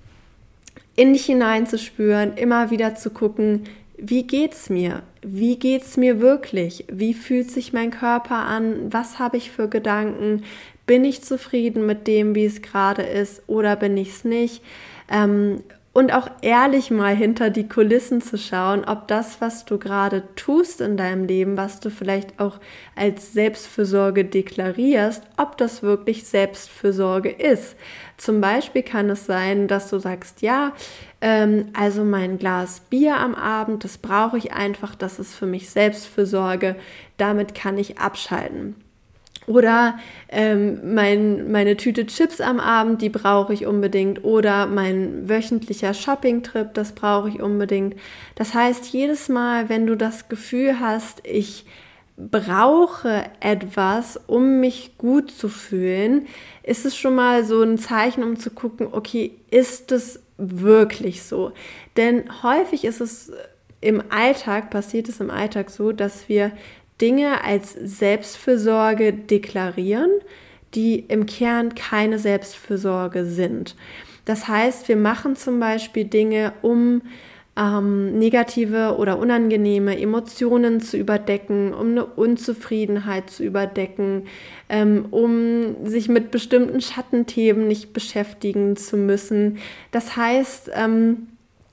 in 0.95 1.13
dich 1.13 1.27
hineinzuspüren, 1.27 2.35
immer 2.35 2.71
wieder 2.71 2.95
zu 2.95 3.11
gucken, 3.11 3.65
wie 3.97 4.23
geht's 4.23 4.71
mir? 4.71 5.03
Wie 5.23 5.59
geht's 5.59 5.97
mir 5.97 6.21
wirklich? 6.21 6.87
Wie 6.91 7.13
fühlt 7.13 7.51
sich 7.51 7.73
mein 7.73 7.91
Körper 7.91 8.37
an? 8.37 8.93
Was 8.93 9.19
habe 9.19 9.37
ich 9.37 9.51
für 9.51 9.69
Gedanken? 9.69 10.45
Bin 10.87 11.05
ich 11.05 11.23
zufrieden 11.23 11.85
mit 11.87 12.07
dem, 12.07 12.35
wie 12.35 12.47
es 12.47 12.63
gerade 12.63 13.03
ist 13.03 13.43
oder 13.47 13.77
bin 13.77 13.97
ich 13.97 14.11
es 14.11 14.25
nicht? 14.25 14.63
Ähm, 15.11 15.63
und 15.93 16.13
auch 16.13 16.29
ehrlich 16.41 16.93
mal 16.93 17.17
hinter 17.17 17.51
die 17.51 17.69
Kulissen 17.69 18.21
zu 18.21 18.39
schauen, 18.39 18.85
ob 18.85 19.09
das, 19.09 19.41
was 19.41 19.65
du 19.65 19.77
gerade 19.77 20.23
tust 20.37 20.81
in 20.81 20.97
deinem 20.97 21.25
Leben, 21.25 21.57
was 21.57 21.81
du 21.81 21.91
vielleicht 21.91 22.39
auch 22.39 22.61
als 22.95 23.33
Selbstfürsorge 23.33 24.25
deklarierst, 24.25 25.25
ob 25.37 25.57
das 25.57 25.83
wirklich 25.83 26.25
Selbstfürsorge 26.25 27.31
ist. 27.31 27.75
Zum 28.19 28.41
Beispiel 28.41 28.85
kann 28.85 29.11
es 29.11 29.27
sein, 29.27 29.67
dass 29.67 29.91
du 29.91 29.99
sagst, 29.99 30.43
ja, 30.43 30.75
ähm, 31.21 31.71
also 31.73 32.05
mein 32.05 32.39
Glas 32.39 32.81
Bier 32.89 33.17
am 33.17 33.35
Abend, 33.35 33.83
das 33.83 33.99
brauche 33.99 34.39
ich 34.39 34.53
einfach, 34.53 34.95
das 34.95 35.19
ist 35.19 35.35
für 35.35 35.47
mich 35.47 35.71
Selbstfürsorge, 35.71 36.77
damit 37.17 37.57
kann 37.57 37.79
ich 37.79 37.99
abschalten. 37.99 38.77
Oder 39.51 39.99
ähm, 40.29 40.95
mein, 40.95 41.51
meine 41.51 41.77
Tüte 41.77 42.07
Chips 42.07 42.41
am 42.41 42.61
Abend, 42.61 43.03
die 43.03 43.09
brauche 43.09 43.53
ich 43.53 43.67
unbedingt. 43.67 44.23
Oder 44.23 44.67
mein 44.67 45.29
wöchentlicher 45.29 45.93
Shopping-Trip, 45.93 46.73
das 46.73 46.93
brauche 46.93 47.31
ich 47.31 47.43
unbedingt. 47.43 47.97
Das 48.37 48.55
heißt, 48.55 48.87
jedes 48.87 49.29
Mal, 49.29 49.69
wenn 49.69 49.89
du 49.89 49.97
das 49.97 50.29
Gefühl 50.29 50.79
hast, 50.79 51.23
ich 51.25 51.65
brauche 52.17 53.25
etwas, 53.41 54.21
um 54.29 54.61
mich 54.61 54.97
gut 54.99 55.33
zu 55.33 55.49
fühlen, 55.49 56.29
ist 56.63 56.87
es 56.87 56.97
schon 56.97 57.17
mal 57.17 57.45
so 57.45 57.61
ein 57.61 57.77
Zeichen, 57.77 58.23
um 58.23 58.39
zu 58.39 58.51
gucken, 58.51 58.87
okay, 58.93 59.33
ist 59.51 59.91
es 59.91 60.21
wirklich 60.39 61.25
so? 61.25 61.51
Denn 61.97 62.23
häufig 62.45 62.85
ist 62.85 63.01
es 63.01 63.33
im 63.81 64.03
Alltag, 64.11 64.71
passiert 64.71 65.09
es 65.09 65.21
im 65.21 65.31
Alltag 65.31 65.71
so, 65.71 65.93
dass 65.93 66.29
wir 66.29 66.53
Dinge 67.01 67.45
als 67.45 67.73
Selbstfürsorge 67.73 69.13
deklarieren, 69.13 70.11
die 70.75 71.01
im 71.01 71.27
Kern 71.27 71.75
keine 71.75 72.19
Selbstfürsorge 72.19 73.25
sind. 73.25 73.77
Das 74.25 74.49
heißt, 74.49 74.89
wir 74.89 74.97
machen 74.97 75.35
zum 75.37 75.59
Beispiel 75.59 76.05
Dinge, 76.05 76.53
um 76.63 77.03
ähm, 77.57 78.19
negative 78.19 78.97
oder 78.97 79.19
unangenehme 79.19 79.99
Emotionen 79.99 80.81
zu 80.81 80.97
überdecken, 80.97 81.75
um 81.75 81.91
eine 81.91 82.05
Unzufriedenheit 82.05 83.31
zu 83.31 83.43
überdecken, 83.43 84.27
ähm, 84.69 85.07
um 85.11 85.85
sich 85.85 86.09
mit 86.09 86.31
bestimmten 86.31 86.81
Schattenthemen 86.81 87.67
nicht 87.67 87.93
beschäftigen 87.93 88.77
zu 88.77 88.97
müssen. 88.97 89.59
Das 89.91 90.17
heißt, 90.17 90.71
ähm, 90.75 91.29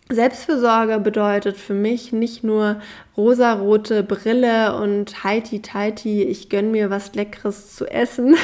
Selbstfürsorge 0.09 0.99
bedeutet 0.99 1.57
für 1.57 1.73
mich 1.73 2.13
nicht 2.13 2.43
nur 2.43 2.79
rosarote 3.17 4.03
Brille 4.03 4.77
und 4.77 5.23
heiti 5.23 5.61
teiti, 5.61 6.23
ich 6.23 6.49
gönn 6.49 6.71
mir 6.71 6.89
was 6.89 7.13
Leckeres 7.13 7.75
zu 7.75 7.85
essen, 7.85 8.35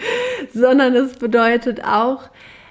sondern 0.52 0.94
es 0.96 1.14
bedeutet 1.14 1.84
auch 1.84 2.30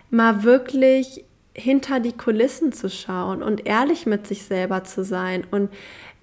mal 0.09 0.43
wirklich 0.43 1.23
hinter 1.55 2.00
die 2.00 2.13
Kulissen 2.13 2.73
zu 2.73 2.89
schauen 2.89 3.43
und 3.43 3.65
ehrlich 3.65 4.05
mit 4.05 4.27
sich 4.27 4.43
selber 4.43 4.83
zu 4.83 5.03
sein 5.03 5.45
und 5.51 5.69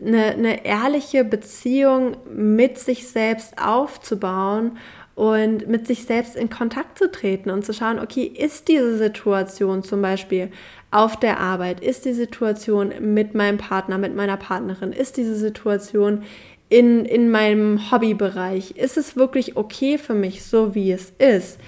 eine, 0.01 0.25
eine 0.33 0.65
ehrliche 0.65 1.25
Beziehung 1.25 2.17
mit 2.33 2.79
sich 2.79 3.09
selbst 3.09 3.55
aufzubauen 3.63 4.79
und 5.15 5.69
mit 5.69 5.87
sich 5.87 6.05
selbst 6.05 6.35
in 6.35 6.51
Kontakt 6.51 6.99
zu 6.99 7.11
treten 7.11 7.51
und 7.51 7.65
zu 7.65 7.75
schauen, 7.75 7.99
okay, 7.99 8.25
ist 8.25 8.69
diese 8.69 8.97
Situation 8.97 9.83
zum 9.83 10.03
Beispiel 10.03 10.51
auf 10.91 11.17
der 11.19 11.39
Arbeit, 11.39 11.81
ist 11.81 12.05
die 12.05 12.13
Situation 12.13 12.93
mit 13.01 13.35
meinem 13.35 13.59
Partner, 13.59 13.99
mit 13.99 14.15
meiner 14.15 14.37
Partnerin, 14.37 14.93
ist 14.93 15.17
diese 15.17 15.37
Situation 15.37 16.25
in, 16.69 17.05
in 17.05 17.31
meinem 17.31 17.91
Hobbybereich, 17.91 18.73
ist 18.73 18.97
es 18.97 19.17
wirklich 19.17 19.57
okay 19.57 19.99
für 19.99 20.15
mich, 20.15 20.45
so 20.45 20.75
wie 20.75 20.93
es 20.93 21.13
ist? 21.19 21.59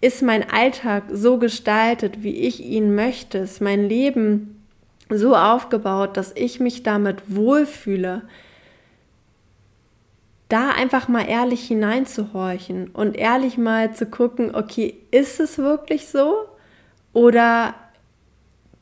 Ist 0.00 0.22
mein 0.22 0.48
Alltag 0.48 1.04
so 1.12 1.38
gestaltet, 1.38 2.22
wie 2.22 2.34
ich 2.34 2.64
ihn 2.64 2.94
möchte? 2.94 3.38
Ist 3.38 3.60
mein 3.60 3.88
Leben 3.88 4.64
so 5.08 5.36
aufgebaut, 5.36 6.16
dass 6.16 6.32
ich 6.34 6.58
mich 6.58 6.82
damit 6.82 7.22
wohlfühle? 7.26 8.22
Da 10.48 10.70
einfach 10.70 11.06
mal 11.06 11.28
ehrlich 11.28 11.66
hineinzuhorchen 11.66 12.88
und 12.88 13.16
ehrlich 13.16 13.56
mal 13.56 13.94
zu 13.94 14.06
gucken, 14.06 14.54
okay, 14.54 14.94
ist 15.10 15.38
es 15.38 15.58
wirklich 15.58 16.08
so? 16.08 16.34
Oder 17.12 17.74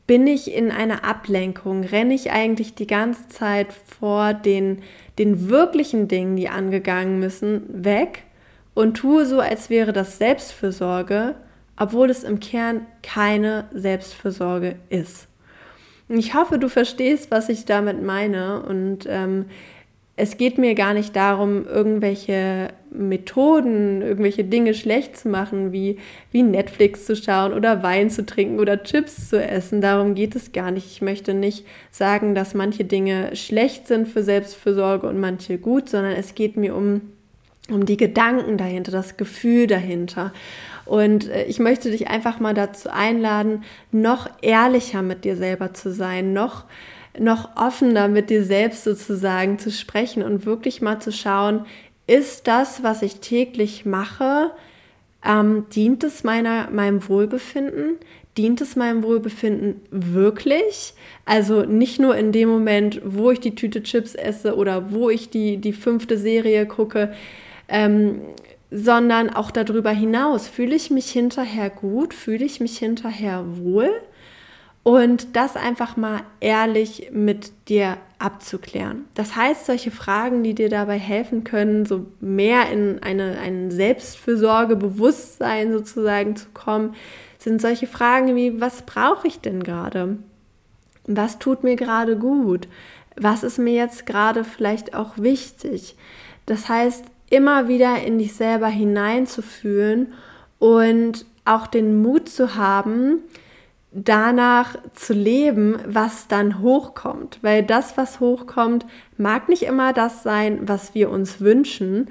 bin 0.09 0.25
ich 0.25 0.51
in 0.51 0.71
einer 0.71 1.03
Ablenkung? 1.03 1.83
Renne 1.83 2.15
ich 2.15 2.31
eigentlich 2.31 2.73
die 2.73 2.87
ganze 2.87 3.27
Zeit 3.27 3.67
vor 3.71 4.33
den, 4.33 4.81
den 5.19 5.51
wirklichen 5.51 6.07
Dingen, 6.07 6.35
die 6.35 6.49
angegangen 6.49 7.19
müssen, 7.19 7.61
weg 7.85 8.23
und 8.73 8.97
tue 8.97 9.27
so, 9.27 9.39
als 9.39 9.69
wäre 9.69 9.93
das 9.93 10.17
Selbstfürsorge, 10.17 11.35
obwohl 11.77 12.09
es 12.09 12.23
im 12.23 12.39
Kern 12.39 12.87
keine 13.03 13.65
Selbstfürsorge 13.71 14.77
ist. 14.89 15.27
Ich 16.07 16.33
hoffe, 16.33 16.57
du 16.57 16.69
verstehst, 16.69 17.29
was 17.29 17.47
ich 17.47 17.65
damit 17.65 18.01
meine 18.01 18.63
und 18.63 19.05
ähm, 19.07 19.45
es 20.15 20.37
geht 20.37 20.57
mir 20.57 20.73
gar 20.73 20.95
nicht 20.95 21.15
darum, 21.15 21.67
irgendwelche 21.67 22.69
Methoden, 22.91 24.01
irgendwelche 24.01 24.43
Dinge 24.43 24.73
schlecht 24.73 25.17
zu 25.17 25.29
machen, 25.29 25.71
wie, 25.71 25.97
wie 26.31 26.43
Netflix 26.43 27.05
zu 27.05 27.15
schauen 27.15 27.53
oder 27.53 27.83
Wein 27.83 28.09
zu 28.09 28.25
trinken 28.25 28.59
oder 28.59 28.83
Chips 28.83 29.29
zu 29.29 29.41
essen. 29.41 29.81
Darum 29.81 30.15
geht 30.15 30.35
es 30.35 30.51
gar 30.51 30.71
nicht. 30.71 30.87
Ich 30.87 31.01
möchte 31.01 31.33
nicht 31.33 31.65
sagen, 31.91 32.35
dass 32.35 32.53
manche 32.53 32.85
Dinge 32.85 33.35
schlecht 33.35 33.87
sind 33.87 34.07
für 34.07 34.23
Selbstfürsorge 34.23 35.07
und 35.07 35.19
manche 35.19 35.57
gut, 35.57 35.89
sondern 35.89 36.13
es 36.13 36.35
geht 36.35 36.57
mir 36.57 36.75
um, 36.75 37.01
um 37.69 37.85
die 37.85 37.97
Gedanken 37.97 38.57
dahinter, 38.57 38.91
das 38.91 39.17
Gefühl 39.17 39.67
dahinter. 39.67 40.33
Und 40.85 41.29
äh, 41.29 41.45
ich 41.45 41.59
möchte 41.59 41.91
dich 41.91 42.07
einfach 42.07 42.39
mal 42.39 42.55
dazu 42.55 42.89
einladen, 42.89 43.63
noch 43.91 44.27
ehrlicher 44.41 45.03
mit 45.03 45.25
dir 45.25 45.35
selber 45.35 45.73
zu 45.73 45.91
sein, 45.91 46.33
noch 46.33 46.65
noch 47.17 47.57
offener 47.57 48.07
mit 48.07 48.29
dir 48.29 48.43
selbst 48.43 48.83
sozusagen 48.83 49.59
zu 49.59 49.71
sprechen 49.71 50.23
und 50.23 50.45
wirklich 50.45 50.81
mal 50.81 50.99
zu 50.99 51.11
schauen, 51.11 51.65
ist 52.09 52.47
das, 52.47 52.81
was 52.81 53.03
ich 53.03 53.19
täglich 53.19 53.85
mache, 53.85 54.51
ähm, 55.23 55.67
dient 55.75 56.03
es 56.03 56.23
meiner, 56.23 56.69
meinem 56.71 57.07
Wohlbefinden? 57.07 57.97
Dient 58.35 58.61
es 58.61 58.75
meinem 58.75 59.03
Wohlbefinden 59.03 59.81
wirklich? 59.91 60.93
Also 61.25 61.65
nicht 61.65 61.99
nur 61.99 62.15
in 62.15 62.31
dem 62.31 62.49
Moment, 62.49 62.99
wo 63.05 63.29
ich 63.29 63.39
die 63.39 63.53
Tüte 63.53 63.83
Chips 63.83 64.15
esse 64.15 64.55
oder 64.55 64.91
wo 64.91 65.11
ich 65.11 65.29
die, 65.29 65.57
die 65.57 65.73
fünfte 65.73 66.17
Serie 66.17 66.65
gucke, 66.65 67.13
ähm, 67.67 68.21
sondern 68.71 69.29
auch 69.29 69.51
darüber 69.51 69.91
hinaus. 69.91 70.47
Fühle 70.47 70.75
ich 70.75 70.89
mich 70.89 71.11
hinterher 71.11 71.69
gut? 71.69 72.15
Fühle 72.15 72.45
ich 72.45 72.59
mich 72.59 72.79
hinterher 72.79 73.43
wohl? 73.57 73.91
Und 74.83 75.35
das 75.35 75.55
einfach 75.55 75.97
mal 75.97 76.21
ehrlich 76.39 77.09
mit 77.11 77.51
dir 77.67 77.97
abzuklären. 78.17 79.05
Das 79.15 79.35
heißt, 79.35 79.65
solche 79.65 79.91
Fragen, 79.91 80.43
die 80.43 80.53
dir 80.53 80.69
dabei 80.69 80.97
helfen 80.97 81.43
können, 81.43 81.85
so 81.85 82.05
mehr 82.19 82.69
in 82.71 83.01
eine, 83.01 83.39
ein 83.39 83.71
Selbstfürsorgebewusstsein 83.71 85.71
sozusagen 85.71 86.35
zu 86.35 86.47
kommen, 86.53 86.95
sind 87.37 87.61
solche 87.61 87.87
Fragen 87.87 88.35
wie, 88.35 88.59
was 88.59 88.81
brauche 88.81 89.27
ich 89.27 89.39
denn 89.39 89.63
gerade? 89.63 90.17
Was 91.05 91.39
tut 91.39 91.63
mir 91.63 91.75
gerade 91.75 92.17
gut? 92.17 92.67
Was 93.15 93.43
ist 93.43 93.57
mir 93.57 93.73
jetzt 93.73 94.05
gerade 94.05 94.43
vielleicht 94.43 94.93
auch 94.93 95.17
wichtig? 95.17 95.95
Das 96.45 96.67
heißt, 96.67 97.05
immer 97.29 97.67
wieder 97.67 98.01
in 98.03 98.19
dich 98.19 98.33
selber 98.33 98.67
hineinzufühlen 98.67 100.13
und 100.59 101.25
auch 101.45 101.67
den 101.67 102.01
Mut 102.01 102.29
zu 102.29 102.55
haben, 102.55 103.19
danach 103.91 104.75
zu 104.93 105.13
leben, 105.13 105.79
was 105.85 106.27
dann 106.27 106.61
hochkommt. 106.61 107.39
Weil 107.41 107.63
das, 107.63 107.97
was 107.97 108.19
hochkommt, 108.19 108.85
mag 109.17 109.49
nicht 109.49 109.63
immer 109.63 109.93
das 109.93 110.23
sein, 110.23 110.59
was 110.67 110.93
wir 110.93 111.09
uns 111.09 111.41
wünschen, 111.41 112.07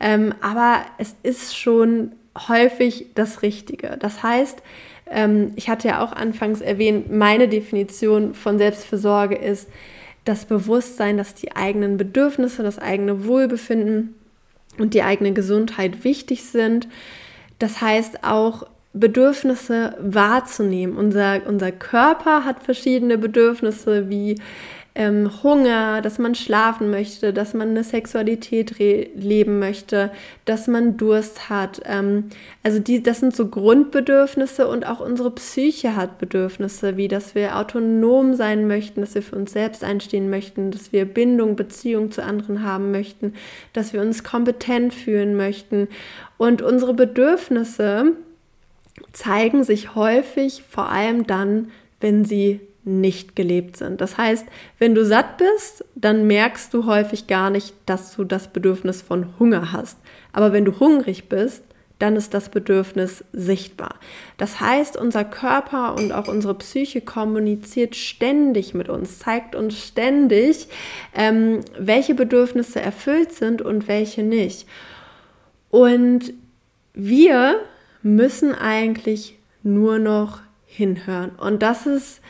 ähm, 0.00 0.34
aber 0.40 0.80
es 0.98 1.14
ist 1.22 1.56
schon 1.56 2.12
häufig 2.48 3.06
das 3.14 3.42
Richtige. 3.42 3.96
Das 3.98 4.22
heißt, 4.22 4.62
ähm, 5.10 5.52
ich 5.56 5.68
hatte 5.68 5.88
ja 5.88 6.02
auch 6.02 6.12
anfangs 6.12 6.60
erwähnt, 6.60 7.12
meine 7.12 7.48
Definition 7.48 8.34
von 8.34 8.58
Selbstfürsorge 8.58 9.36
ist 9.36 9.68
das 10.24 10.44
Bewusstsein, 10.44 11.16
dass 11.16 11.34
die 11.34 11.54
eigenen 11.56 11.96
Bedürfnisse, 11.96 12.62
das 12.62 12.78
eigene 12.78 13.26
Wohlbefinden 13.26 14.14
und 14.78 14.94
die 14.94 15.02
eigene 15.02 15.32
Gesundheit 15.32 16.04
wichtig 16.04 16.44
sind. 16.44 16.88
Das 17.58 17.80
heißt 17.80 18.24
auch 18.24 18.66
Bedürfnisse 18.92 19.94
wahrzunehmen. 20.00 20.96
Unser, 20.96 21.46
unser 21.46 21.70
Körper 21.70 22.44
hat 22.44 22.62
verschiedene 22.62 23.18
Bedürfnisse 23.18 24.10
wie 24.10 24.36
ähm, 24.96 25.30
Hunger, 25.44 26.02
dass 26.02 26.18
man 26.18 26.34
schlafen 26.34 26.90
möchte, 26.90 27.32
dass 27.32 27.54
man 27.54 27.70
eine 27.70 27.84
Sexualität 27.84 28.76
leben 28.78 29.60
möchte, 29.60 30.10
dass 30.44 30.66
man 30.66 30.96
Durst 30.96 31.48
hat. 31.48 31.80
Ähm, 31.84 32.24
also 32.64 32.80
die, 32.80 33.02
das 33.02 33.20
sind 33.20 33.34
so 33.34 33.46
Grundbedürfnisse 33.46 34.66
und 34.66 34.86
auch 34.86 34.98
unsere 34.98 35.30
Psyche 35.30 35.94
hat 35.94 36.18
Bedürfnisse, 36.18 36.96
wie 36.96 37.06
dass 37.06 37.36
wir 37.36 37.56
autonom 37.56 38.34
sein 38.34 38.66
möchten, 38.66 39.00
dass 39.00 39.14
wir 39.14 39.22
für 39.22 39.36
uns 39.36 39.52
selbst 39.52 39.84
einstehen 39.84 40.28
möchten, 40.28 40.72
dass 40.72 40.92
wir 40.92 41.04
Bindung, 41.04 41.54
Beziehung 41.54 42.10
zu 42.10 42.24
anderen 42.24 42.64
haben 42.64 42.90
möchten, 42.90 43.34
dass 43.72 43.92
wir 43.92 44.00
uns 44.00 44.24
kompetent 44.24 44.92
fühlen 44.92 45.36
möchten. 45.36 45.86
Und 46.36 46.62
unsere 46.62 46.94
Bedürfnisse, 46.94 48.16
zeigen 49.12 49.64
sich 49.64 49.94
häufig 49.94 50.62
vor 50.68 50.88
allem 50.88 51.26
dann, 51.26 51.70
wenn 52.00 52.24
sie 52.24 52.60
nicht 52.84 53.36
gelebt 53.36 53.76
sind. 53.76 54.00
Das 54.00 54.16
heißt, 54.16 54.46
wenn 54.78 54.94
du 54.94 55.04
satt 55.04 55.36
bist, 55.38 55.84
dann 55.94 56.26
merkst 56.26 56.72
du 56.72 56.86
häufig 56.86 57.26
gar 57.26 57.50
nicht, 57.50 57.74
dass 57.86 58.16
du 58.16 58.24
das 58.24 58.48
Bedürfnis 58.48 59.02
von 59.02 59.38
Hunger 59.38 59.72
hast. 59.72 59.98
Aber 60.32 60.52
wenn 60.52 60.64
du 60.64 60.80
hungrig 60.80 61.28
bist, 61.28 61.62
dann 61.98 62.16
ist 62.16 62.32
das 62.32 62.48
Bedürfnis 62.48 63.24
sichtbar. 63.32 63.96
Das 64.38 64.58
heißt, 64.58 64.96
unser 64.96 65.22
Körper 65.22 65.94
und 65.94 66.12
auch 66.12 66.28
unsere 66.28 66.54
Psyche 66.54 67.02
kommuniziert 67.02 67.94
ständig 67.94 68.72
mit 68.72 68.88
uns, 68.88 69.18
zeigt 69.18 69.54
uns 69.54 69.78
ständig, 69.78 70.68
ähm, 71.14 71.60
welche 71.78 72.14
Bedürfnisse 72.14 72.80
erfüllt 72.80 73.32
sind 73.32 73.60
und 73.60 73.86
welche 73.86 74.22
nicht. 74.22 74.66
Und 75.68 76.32
wir 76.94 77.60
müssen 78.02 78.54
eigentlich 78.54 79.38
nur 79.62 79.98
noch 79.98 80.40
hinhören. 80.66 81.30
Und 81.36 81.62
das 81.62 81.86
ist, 81.86 82.20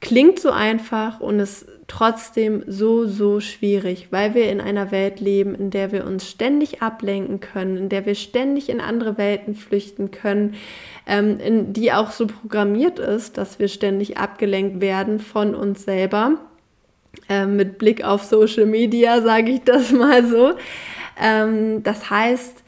klingt 0.00 0.40
so 0.40 0.50
einfach 0.50 1.20
und 1.20 1.38
ist 1.40 1.66
trotzdem 1.90 2.62
so, 2.68 3.06
so 3.06 3.40
schwierig, 3.40 4.08
weil 4.10 4.34
wir 4.34 4.48
in 4.50 4.60
einer 4.60 4.92
Welt 4.92 5.20
leben, 5.20 5.56
in 5.56 5.70
der 5.70 5.90
wir 5.90 6.06
uns 6.06 6.28
ständig 6.28 6.82
ablenken 6.82 7.40
können, 7.40 7.76
in 7.76 7.88
der 7.88 8.06
wir 8.06 8.14
ständig 8.14 8.68
in 8.68 8.80
andere 8.80 9.18
Welten 9.18 9.56
flüchten 9.56 10.12
können, 10.12 10.54
ähm, 11.06 11.40
in 11.40 11.72
die 11.72 11.92
auch 11.92 12.12
so 12.12 12.28
programmiert 12.28 13.00
ist, 13.00 13.38
dass 13.38 13.58
wir 13.58 13.66
ständig 13.66 14.18
abgelenkt 14.18 14.80
werden 14.80 15.18
von 15.18 15.54
uns 15.54 15.84
selber. 15.84 16.36
Ähm, 17.28 17.56
mit 17.56 17.78
Blick 17.78 18.04
auf 18.04 18.22
Social 18.22 18.66
Media 18.66 19.20
sage 19.20 19.50
ich 19.50 19.62
das 19.62 19.90
mal 19.92 20.24
so. 20.24 20.52
Ähm, 21.20 21.82
das 21.82 22.08
heißt, 22.08 22.59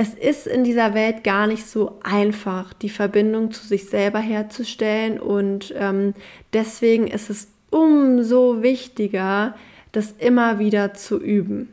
es 0.00 0.14
ist 0.14 0.46
in 0.46 0.62
dieser 0.62 0.94
Welt 0.94 1.24
gar 1.24 1.48
nicht 1.48 1.66
so 1.66 1.98
einfach, 2.04 2.72
die 2.72 2.88
Verbindung 2.88 3.50
zu 3.50 3.66
sich 3.66 3.86
selber 3.86 4.20
herzustellen 4.20 5.18
und 5.18 5.74
ähm, 5.76 6.14
deswegen 6.52 7.08
ist 7.08 7.30
es 7.30 7.48
umso 7.70 8.62
wichtiger, 8.62 9.56
das 9.90 10.14
immer 10.20 10.60
wieder 10.60 10.94
zu 10.94 11.20
üben. 11.20 11.72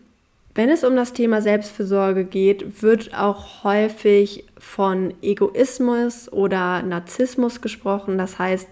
Wenn 0.55 0.69
es 0.69 0.83
um 0.83 0.95
das 0.95 1.13
Thema 1.13 1.41
Selbstfürsorge 1.41 2.23
geht, 2.23 2.81
wird 2.81 3.13
auch 3.13 3.63
häufig 3.63 4.45
von 4.57 5.13
Egoismus 5.21 6.31
oder 6.31 6.81
Narzissmus 6.81 7.61
gesprochen. 7.61 8.17
Das 8.17 8.39
heißt, 8.39 8.67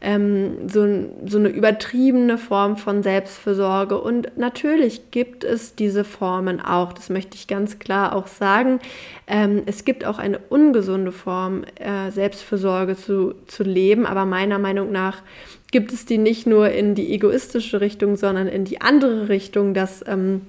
ähm, 0.00 0.68
so, 0.68 0.86
so 1.26 1.38
eine 1.38 1.48
übertriebene 1.48 2.38
Form 2.38 2.76
von 2.76 3.02
Selbstfürsorge. 3.02 4.00
Und 4.00 4.36
natürlich 4.36 5.10
gibt 5.10 5.44
es 5.44 5.74
diese 5.74 6.04
Formen 6.04 6.60
auch, 6.60 6.92
das 6.92 7.10
möchte 7.10 7.36
ich 7.36 7.48
ganz 7.48 7.78
klar 7.78 8.14
auch 8.14 8.26
sagen. 8.26 8.80
Ähm, 9.26 9.62
es 9.66 9.84
gibt 9.84 10.04
auch 10.04 10.18
eine 10.18 10.38
ungesunde 10.38 11.12
Form, 11.12 11.64
äh, 11.76 12.10
Selbstfürsorge 12.10 12.96
zu, 12.96 13.34
zu 13.46 13.64
leben, 13.64 14.06
aber 14.06 14.24
meiner 14.24 14.58
Meinung 14.58 14.92
nach 14.92 15.22
gibt 15.70 15.92
es 15.92 16.06
die 16.06 16.18
nicht 16.18 16.46
nur 16.46 16.70
in 16.70 16.94
die 16.94 17.12
egoistische 17.12 17.80
Richtung, 17.80 18.16
sondern 18.16 18.46
in 18.46 18.64
die 18.64 18.80
andere 18.80 19.28
Richtung, 19.28 19.74
dass 19.74 20.04
ähm, 20.06 20.42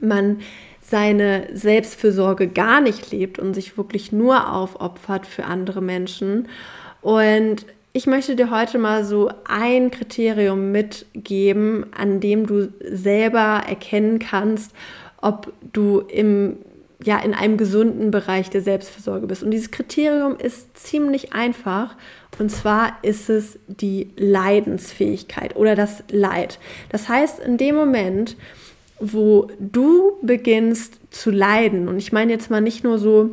man 0.00 0.40
seine 0.80 1.46
Selbstfürsorge 1.54 2.48
gar 2.48 2.80
nicht 2.80 3.12
lebt 3.12 3.38
und 3.38 3.54
sich 3.54 3.76
wirklich 3.76 4.12
nur 4.12 4.52
aufopfert 4.52 5.26
für 5.26 5.44
andere 5.44 5.80
Menschen. 5.80 6.48
Und 7.02 7.66
ich 7.92 8.06
möchte 8.06 8.36
dir 8.36 8.50
heute 8.50 8.78
mal 8.78 9.04
so 9.04 9.30
ein 9.44 9.90
Kriterium 9.90 10.72
mitgeben, 10.72 11.86
an 11.96 12.20
dem 12.20 12.46
du 12.46 12.72
selber 12.80 13.62
erkennen 13.68 14.18
kannst, 14.18 14.72
ob 15.20 15.52
du 15.72 16.00
im 16.00 16.56
ja 17.04 17.18
in 17.18 17.34
einem 17.34 17.56
gesunden 17.56 18.10
Bereich 18.10 18.50
der 18.50 18.62
Selbstversorge 18.62 19.26
bist. 19.26 19.42
Und 19.42 19.50
dieses 19.50 19.70
Kriterium 19.70 20.36
ist 20.36 20.76
ziemlich 20.76 21.32
einfach. 21.32 21.96
Und 22.38 22.50
zwar 22.50 22.96
ist 23.02 23.28
es 23.28 23.58
die 23.66 24.10
Leidensfähigkeit 24.16 25.56
oder 25.56 25.74
das 25.74 26.02
Leid. 26.10 26.58
Das 26.90 27.08
heißt, 27.08 27.40
in 27.40 27.56
dem 27.56 27.74
Moment, 27.74 28.36
wo 29.00 29.50
du 29.58 30.18
beginnst 30.22 31.00
zu 31.10 31.30
leiden, 31.30 31.88
und 31.88 31.98
ich 31.98 32.12
meine 32.12 32.32
jetzt 32.32 32.50
mal 32.50 32.60
nicht 32.60 32.84
nur 32.84 32.98
so 32.98 33.30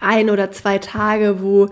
ein 0.00 0.30
oder 0.30 0.52
zwei 0.52 0.78
Tage, 0.78 1.42
wo 1.42 1.68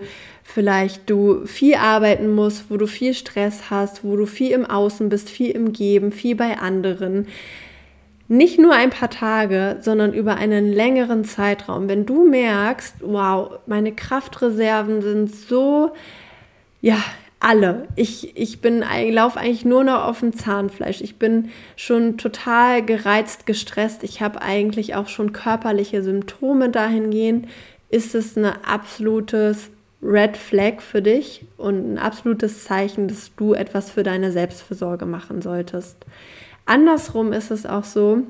vielleicht 0.55 1.09
du 1.09 1.45
viel 1.45 1.75
arbeiten 1.75 2.33
musst, 2.33 2.71
wo 2.71 2.77
du 2.77 2.87
viel 2.87 3.13
Stress 3.13 3.69
hast, 3.69 4.05
wo 4.05 4.15
du 4.15 4.25
viel 4.25 4.51
im 4.51 4.65
Außen 4.65 5.09
bist, 5.09 5.29
viel 5.29 5.51
im 5.51 5.73
Geben, 5.73 6.13
viel 6.13 6.33
bei 6.33 6.57
anderen, 6.57 7.27
nicht 8.29 8.57
nur 8.57 8.73
ein 8.73 8.89
paar 8.89 9.09
Tage, 9.09 9.79
sondern 9.81 10.13
über 10.13 10.37
einen 10.37 10.71
längeren 10.71 11.25
Zeitraum. 11.25 11.89
Wenn 11.89 12.05
du 12.05 12.23
merkst, 12.23 12.95
wow, 13.01 13.59
meine 13.65 13.91
Kraftreserven 13.91 15.01
sind 15.01 15.35
so, 15.35 15.91
ja, 16.79 17.03
alle. 17.41 17.89
Ich, 17.97 18.37
ich 18.37 18.61
bin, 18.61 18.81
laufe 19.11 19.37
eigentlich 19.37 19.65
nur 19.65 19.83
noch 19.83 20.05
auf 20.05 20.21
dem 20.21 20.31
Zahnfleisch. 20.31 21.01
Ich 21.01 21.17
bin 21.17 21.49
schon 21.75 22.17
total 22.17 22.81
gereizt, 22.83 23.45
gestresst. 23.45 24.05
Ich 24.05 24.21
habe 24.21 24.41
eigentlich 24.41 24.95
auch 24.95 25.09
schon 25.09 25.33
körperliche 25.33 26.01
Symptome 26.01 26.69
dahingehend. 26.69 27.49
Ist 27.89 28.15
es 28.15 28.37
ein 28.37 28.45
absolutes 28.45 29.69
Red 30.01 30.37
Flag 30.37 30.81
für 30.81 31.01
dich 31.01 31.45
und 31.57 31.93
ein 31.93 31.97
absolutes 31.97 32.63
Zeichen, 32.63 33.07
dass 33.07 33.31
du 33.35 33.53
etwas 33.53 33.89
für 33.89 34.03
deine 34.03 34.31
Selbstversorge 34.31 35.05
machen 35.05 35.41
solltest. 35.41 35.97
Andersrum 36.65 37.33
ist 37.33 37.51
es 37.51 37.65
auch 37.65 37.83
so, 37.83 38.23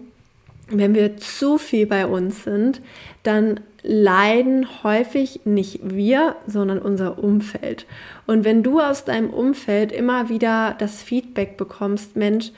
wenn 0.67 0.95
wir 0.95 1.17
zu 1.17 1.57
viel 1.57 1.85
bei 1.85 2.07
uns 2.07 2.43
sind, 2.43 2.81
dann 3.23 3.59
leiden 3.83 4.67
häufig 4.83 5.41
nicht 5.45 5.79
wir, 5.83 6.35
sondern 6.47 6.79
unser 6.79 7.23
Umfeld. 7.23 7.85
Und 8.25 8.43
wenn 8.43 8.63
du 8.63 8.79
aus 8.79 9.05
deinem 9.05 9.29
Umfeld 9.29 9.91
immer 9.91 10.27
wieder 10.27 10.75
das 10.79 11.03
Feedback 11.03 11.55
bekommst, 11.55 12.15
Mensch, 12.15 12.51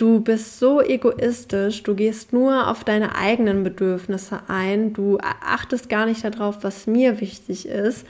du 0.00 0.20
bist 0.20 0.58
so 0.58 0.80
egoistisch, 0.80 1.82
du 1.82 1.94
gehst 1.94 2.32
nur 2.32 2.68
auf 2.68 2.84
deine 2.84 3.16
eigenen 3.16 3.62
Bedürfnisse 3.62 4.40
ein, 4.48 4.92
du 4.92 5.18
achtest 5.18 5.88
gar 5.90 6.06
nicht 6.06 6.24
darauf, 6.24 6.58
was 6.62 6.86
mir 6.86 7.20
wichtig 7.20 7.68
ist, 7.68 8.06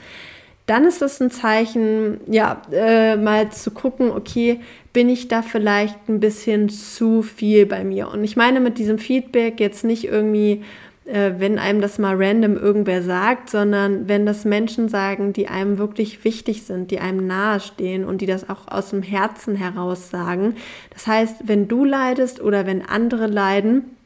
dann 0.67 0.85
ist 0.85 1.01
das 1.01 1.19
ein 1.19 1.31
Zeichen, 1.31 2.21
ja, 2.27 2.61
äh, 2.71 3.17
mal 3.17 3.51
zu 3.51 3.71
gucken, 3.71 4.09
okay, 4.11 4.61
bin 4.93 5.09
ich 5.09 5.27
da 5.27 5.41
vielleicht 5.41 6.07
ein 6.07 6.21
bisschen 6.21 6.69
zu 6.69 7.23
viel 7.23 7.65
bei 7.65 7.83
mir? 7.83 8.07
Und 8.09 8.23
ich 8.23 8.37
meine 8.37 8.61
mit 8.61 8.77
diesem 8.77 8.97
Feedback 8.97 9.59
jetzt 9.59 9.83
nicht 9.83 10.05
irgendwie, 10.05 10.63
äh, 11.11 11.39
wenn 11.39 11.59
einem 11.59 11.81
das 11.81 11.99
mal 11.99 12.15
random 12.15 12.55
irgendwer 12.55 13.03
sagt, 13.03 13.49
sondern 13.49 14.07
wenn 14.07 14.25
das 14.25 14.45
Menschen 14.45 14.89
sagen, 14.89 15.33
die 15.33 15.47
einem 15.47 15.77
wirklich 15.77 16.23
wichtig 16.23 16.63
sind, 16.63 16.89
die 16.89 16.99
einem 16.99 17.27
nahestehen 17.27 18.05
und 18.05 18.21
die 18.21 18.25
das 18.25 18.49
auch 18.49 18.67
aus 18.67 18.91
dem 18.91 19.03
Herzen 19.03 19.55
heraus 19.55 20.09
sagen. 20.09 20.55
Das 20.91 21.07
heißt, 21.07 21.43
wenn 21.43 21.67
du 21.67 21.83
leidest 21.85 22.41
oder 22.41 22.65
wenn 22.65 22.85
andere 22.85 23.27
leiden, 23.27 23.97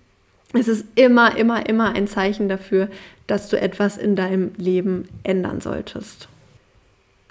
es 0.53 0.67
ist 0.67 0.85
immer, 0.95 1.37
immer, 1.37 1.69
immer 1.69 1.93
ein 1.95 2.07
Zeichen 2.07 2.49
dafür, 2.49 2.89
dass 3.27 3.49
du 3.49 3.59
etwas 3.59 3.97
in 3.97 4.15
deinem 4.15 4.51
Leben 4.57 5.07
ändern 5.23 5.61
solltest. 5.61 6.27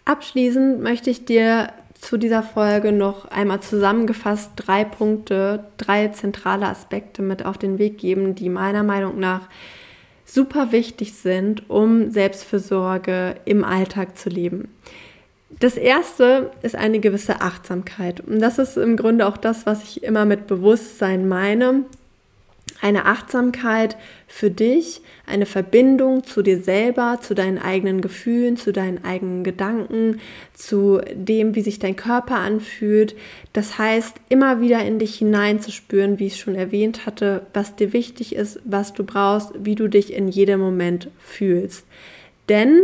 Abschließend 0.04 0.82
möchte 0.82 1.10
ich 1.10 1.24
dir 1.24 1.70
zu 2.04 2.18
dieser 2.18 2.42
Folge 2.42 2.92
noch 2.92 3.24
einmal 3.30 3.60
zusammengefasst 3.60 4.50
drei 4.56 4.84
Punkte, 4.84 5.64
drei 5.78 6.08
zentrale 6.08 6.66
Aspekte 6.66 7.22
mit 7.22 7.46
auf 7.46 7.56
den 7.56 7.78
Weg 7.78 7.98
geben, 7.98 8.34
die 8.34 8.50
meiner 8.50 8.82
Meinung 8.82 9.18
nach 9.18 9.48
super 10.26 10.70
wichtig 10.70 11.14
sind, 11.14 11.68
um 11.70 12.10
Selbstfürsorge 12.10 13.36
im 13.46 13.64
Alltag 13.64 14.18
zu 14.18 14.28
leben. 14.28 14.68
Das 15.60 15.76
erste 15.76 16.50
ist 16.62 16.76
eine 16.76 17.00
gewisse 17.00 17.40
Achtsamkeit. 17.40 18.20
Und 18.20 18.40
das 18.40 18.58
ist 18.58 18.76
im 18.76 18.96
Grunde 18.96 19.26
auch 19.26 19.36
das, 19.36 19.64
was 19.64 19.82
ich 19.84 20.02
immer 20.02 20.24
mit 20.24 20.46
Bewusstsein 20.46 21.26
meine 21.26 21.84
eine 22.80 23.06
Achtsamkeit 23.06 23.96
für 24.26 24.50
dich, 24.50 25.00
eine 25.26 25.46
Verbindung 25.46 26.24
zu 26.24 26.42
dir 26.42 26.62
selber, 26.62 27.18
zu 27.22 27.34
deinen 27.34 27.58
eigenen 27.58 28.00
Gefühlen, 28.00 28.56
zu 28.56 28.72
deinen 28.72 29.04
eigenen 29.04 29.42
Gedanken, 29.42 30.20
zu 30.52 31.00
dem, 31.14 31.54
wie 31.54 31.62
sich 31.62 31.78
dein 31.78 31.96
Körper 31.96 32.36
anfühlt. 32.36 33.16
Das 33.54 33.78
heißt, 33.78 34.16
immer 34.28 34.60
wieder 34.60 34.84
in 34.84 34.98
dich 34.98 35.16
hineinzuspüren, 35.16 36.18
wie 36.18 36.26
ich 36.26 36.34
es 36.34 36.38
schon 36.38 36.56
erwähnt 36.56 37.06
hatte, 37.06 37.46
was 37.54 37.74
dir 37.74 37.92
wichtig 37.92 38.34
ist, 38.34 38.60
was 38.64 38.92
du 38.92 39.04
brauchst, 39.04 39.52
wie 39.58 39.76
du 39.76 39.88
dich 39.88 40.12
in 40.12 40.28
jedem 40.28 40.60
Moment 40.60 41.08
fühlst. 41.18 41.86
Denn, 42.48 42.82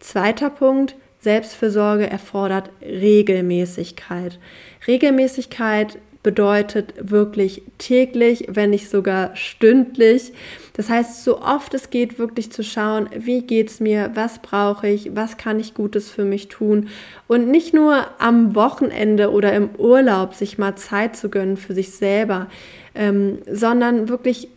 zweiter 0.00 0.48
Punkt, 0.48 0.96
Selbstfürsorge 1.20 2.08
erfordert 2.08 2.70
Regelmäßigkeit. 2.82 4.38
Regelmäßigkeit 4.86 5.98
bedeutet 6.24 6.94
wirklich 6.98 7.62
täglich, 7.78 8.46
wenn 8.48 8.70
nicht 8.70 8.90
sogar 8.90 9.36
stündlich. 9.36 10.32
Das 10.72 10.88
heißt, 10.88 11.22
so 11.22 11.40
oft 11.40 11.74
es 11.74 11.90
geht, 11.90 12.18
wirklich 12.18 12.50
zu 12.50 12.64
schauen, 12.64 13.08
wie 13.14 13.42
geht 13.42 13.68
es 13.68 13.78
mir, 13.78 14.10
was 14.14 14.40
brauche 14.40 14.88
ich, 14.88 15.14
was 15.14 15.36
kann 15.36 15.60
ich 15.60 15.74
Gutes 15.74 16.10
für 16.10 16.24
mich 16.24 16.48
tun 16.48 16.88
und 17.28 17.48
nicht 17.48 17.74
nur 17.74 18.06
am 18.18 18.56
Wochenende 18.56 19.30
oder 19.30 19.52
im 19.52 19.68
Urlaub 19.76 20.34
sich 20.34 20.58
mal 20.58 20.74
Zeit 20.74 21.14
zu 21.14 21.28
gönnen 21.28 21.58
für 21.58 21.74
sich 21.74 21.92
selber, 21.92 22.48
ähm, 22.94 23.38
sondern 23.48 24.08
wirklich 24.08 24.48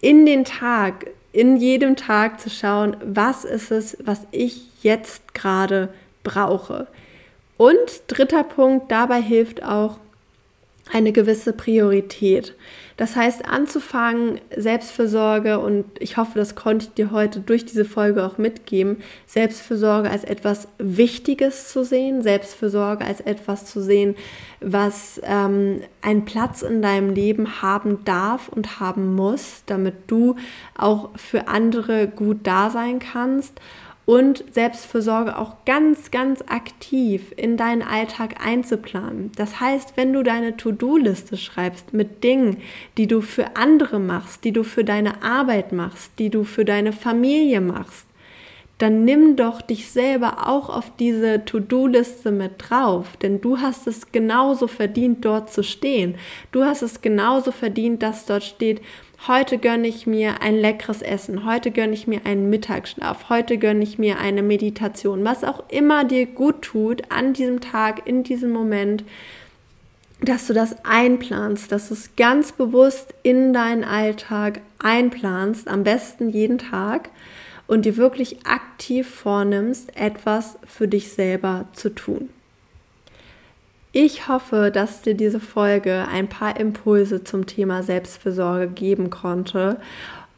in 0.00 0.24
den 0.24 0.44
Tag, 0.46 1.10
in 1.32 1.58
jedem 1.58 1.96
Tag 1.96 2.40
zu 2.40 2.48
schauen, 2.48 2.96
was 3.04 3.44
ist 3.44 3.70
es, 3.70 3.98
was 4.02 4.26
ich 4.30 4.82
jetzt 4.82 5.34
gerade 5.34 5.90
brauche. 6.24 6.86
Und 7.58 8.04
dritter 8.06 8.42
Punkt, 8.42 8.90
dabei 8.90 9.20
hilft 9.20 9.62
auch 9.62 9.98
eine 10.92 11.12
gewisse 11.12 11.52
Priorität. 11.52 12.54
Das 12.96 13.16
heißt, 13.16 13.46
anzufangen, 13.46 14.40
Selbstfürsorge, 14.54 15.58
und 15.58 15.86
ich 16.00 16.18
hoffe, 16.18 16.32
das 16.38 16.54
konnte 16.54 16.86
ich 16.86 16.94
dir 16.94 17.10
heute 17.10 17.40
durch 17.40 17.64
diese 17.64 17.86
Folge 17.86 18.26
auch 18.26 18.36
mitgeben, 18.36 18.98
Selbstfürsorge 19.26 20.10
als 20.10 20.24
etwas 20.24 20.68
Wichtiges 20.76 21.72
zu 21.72 21.82
sehen, 21.82 22.22
Selbstfürsorge 22.22 23.04
als 23.04 23.22
etwas 23.22 23.64
zu 23.64 23.80
sehen, 23.80 24.16
was 24.60 25.18
ähm, 25.24 25.80
einen 26.02 26.26
Platz 26.26 26.60
in 26.60 26.82
deinem 26.82 27.14
Leben 27.14 27.62
haben 27.62 28.04
darf 28.04 28.48
und 28.50 28.80
haben 28.80 29.14
muss, 29.14 29.62
damit 29.64 29.94
du 30.06 30.36
auch 30.76 31.08
für 31.16 31.48
andere 31.48 32.06
gut 32.06 32.40
da 32.42 32.68
sein 32.68 32.98
kannst 32.98 33.60
und 34.10 34.42
Selbstfürsorge 34.50 35.38
auch 35.38 35.64
ganz, 35.64 36.10
ganz 36.10 36.42
aktiv 36.48 37.32
in 37.36 37.56
deinen 37.56 37.82
Alltag 37.82 38.44
einzuplanen. 38.44 39.30
Das 39.36 39.60
heißt, 39.60 39.92
wenn 39.94 40.12
du 40.12 40.24
deine 40.24 40.56
To-Do-Liste 40.56 41.36
schreibst 41.36 41.92
mit 41.92 42.24
Dingen, 42.24 42.56
die 42.98 43.06
du 43.06 43.20
für 43.20 43.54
andere 43.54 44.00
machst, 44.00 44.42
die 44.42 44.50
du 44.50 44.64
für 44.64 44.82
deine 44.82 45.22
Arbeit 45.22 45.70
machst, 45.70 46.10
die 46.18 46.28
du 46.28 46.42
für 46.42 46.64
deine 46.64 46.92
Familie 46.92 47.60
machst, 47.60 48.04
dann 48.78 49.04
nimm 49.04 49.36
doch 49.36 49.62
dich 49.62 49.90
selber 49.90 50.48
auch 50.48 50.70
auf 50.70 50.90
diese 50.98 51.44
To-Do-Liste 51.44 52.32
mit 52.32 52.52
drauf, 52.56 53.16
denn 53.16 53.40
du 53.40 53.58
hast 53.58 53.86
es 53.86 54.10
genauso 54.10 54.66
verdient, 54.66 55.24
dort 55.24 55.52
zu 55.52 55.62
stehen. 55.62 56.16
Du 56.50 56.64
hast 56.64 56.82
es 56.82 57.00
genauso 57.00 57.52
verdient, 57.52 58.02
dass 58.02 58.26
dort 58.26 58.42
steht, 58.42 58.80
heute 59.28 59.58
gönne 59.58 59.86
ich 59.88 60.06
mir 60.06 60.40
ein 60.40 60.56
leckeres 60.56 61.02
Essen, 61.02 61.44
heute 61.44 61.70
gönne 61.70 61.92
ich 61.92 62.06
mir 62.06 62.24
einen 62.24 62.50
Mittagsschlaf, 62.50 63.28
heute 63.28 63.58
gönne 63.58 63.82
ich 63.82 63.98
mir 63.98 64.18
eine 64.18 64.42
Meditation, 64.42 65.24
was 65.24 65.44
auch 65.44 65.64
immer 65.68 66.04
dir 66.04 66.26
gut 66.26 66.62
tut 66.62 67.10
an 67.10 67.32
diesem 67.32 67.60
Tag, 67.60 68.06
in 68.06 68.22
diesem 68.22 68.50
Moment, 68.50 69.04
dass 70.22 70.46
du 70.46 70.52
das 70.52 70.84
einplanst, 70.84 71.72
dass 71.72 71.88
du 71.88 71.94
es 71.94 72.16
ganz 72.16 72.52
bewusst 72.52 73.14
in 73.22 73.52
deinen 73.52 73.84
Alltag 73.84 74.60
einplanst, 74.78 75.68
am 75.68 75.84
besten 75.84 76.30
jeden 76.30 76.58
Tag 76.58 77.10
und 77.66 77.84
dir 77.84 77.96
wirklich 77.96 78.46
aktiv 78.46 79.08
vornimmst, 79.08 79.96
etwas 79.96 80.58
für 80.66 80.88
dich 80.88 81.12
selber 81.12 81.66
zu 81.72 81.90
tun. 81.90 82.30
Ich 83.92 84.28
hoffe, 84.28 84.70
dass 84.72 85.02
dir 85.02 85.14
diese 85.14 85.40
Folge 85.40 86.06
ein 86.08 86.28
paar 86.28 86.60
Impulse 86.60 87.24
zum 87.24 87.46
Thema 87.46 87.82
Selbstfürsorge 87.82 88.68
geben 88.68 89.10
konnte. 89.10 89.80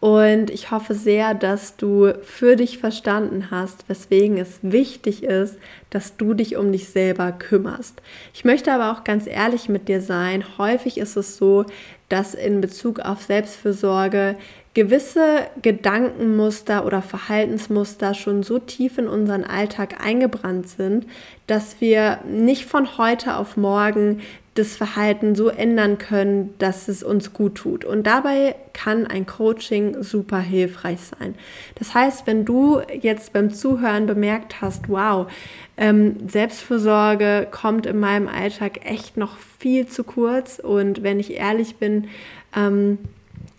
Und 0.02 0.50
ich 0.50 0.72
hoffe 0.72 0.94
sehr, 0.94 1.32
dass 1.32 1.76
du 1.76 2.12
für 2.24 2.56
dich 2.56 2.78
verstanden 2.78 3.52
hast, 3.52 3.88
weswegen 3.88 4.36
es 4.36 4.58
wichtig 4.60 5.22
ist, 5.22 5.58
dass 5.90 6.16
du 6.16 6.34
dich 6.34 6.56
um 6.56 6.72
dich 6.72 6.88
selber 6.88 7.30
kümmerst. 7.30 8.02
Ich 8.34 8.44
möchte 8.44 8.72
aber 8.72 8.90
auch 8.90 9.04
ganz 9.04 9.28
ehrlich 9.28 9.68
mit 9.68 9.86
dir 9.86 10.00
sein. 10.00 10.44
Häufig 10.58 10.98
ist 10.98 11.16
es 11.16 11.36
so, 11.36 11.66
dass 12.08 12.34
in 12.34 12.60
Bezug 12.60 12.98
auf 12.98 13.22
Selbstfürsorge 13.22 14.34
gewisse 14.74 15.46
Gedankenmuster 15.62 16.84
oder 16.84 17.00
Verhaltensmuster 17.00 18.14
schon 18.14 18.42
so 18.42 18.58
tief 18.58 18.98
in 18.98 19.06
unseren 19.06 19.44
Alltag 19.44 20.04
eingebrannt 20.04 20.68
sind, 20.68 21.06
dass 21.46 21.80
wir 21.80 22.18
nicht 22.26 22.64
von 22.64 22.98
heute 22.98 23.36
auf 23.36 23.56
morgen 23.56 24.20
das 24.54 24.76
Verhalten 24.76 25.34
so 25.34 25.48
ändern 25.48 25.96
können, 25.96 26.52
dass 26.58 26.88
es 26.88 27.02
uns 27.02 27.32
gut 27.32 27.54
tut. 27.54 27.84
Und 27.86 28.06
dabei 28.06 28.54
kann 28.74 29.06
ein 29.06 29.24
Coaching 29.24 30.02
super 30.02 30.40
hilfreich 30.40 31.00
sein. 31.00 31.34
Das 31.76 31.94
heißt, 31.94 32.26
wenn 32.26 32.44
du 32.44 32.82
jetzt 33.00 33.32
beim 33.32 33.52
Zuhören 33.52 34.06
bemerkt 34.06 34.60
hast, 34.60 34.90
wow, 34.90 35.30
ähm, 35.78 36.28
Selbstfürsorge 36.28 37.48
kommt 37.50 37.86
in 37.86 37.98
meinem 37.98 38.28
Alltag 38.28 38.84
echt 38.84 39.16
noch 39.16 39.38
viel 39.58 39.86
zu 39.86 40.04
kurz 40.04 40.58
und 40.58 41.02
wenn 41.02 41.18
ich 41.18 41.32
ehrlich 41.32 41.76
bin, 41.76 42.08
ähm, 42.54 42.98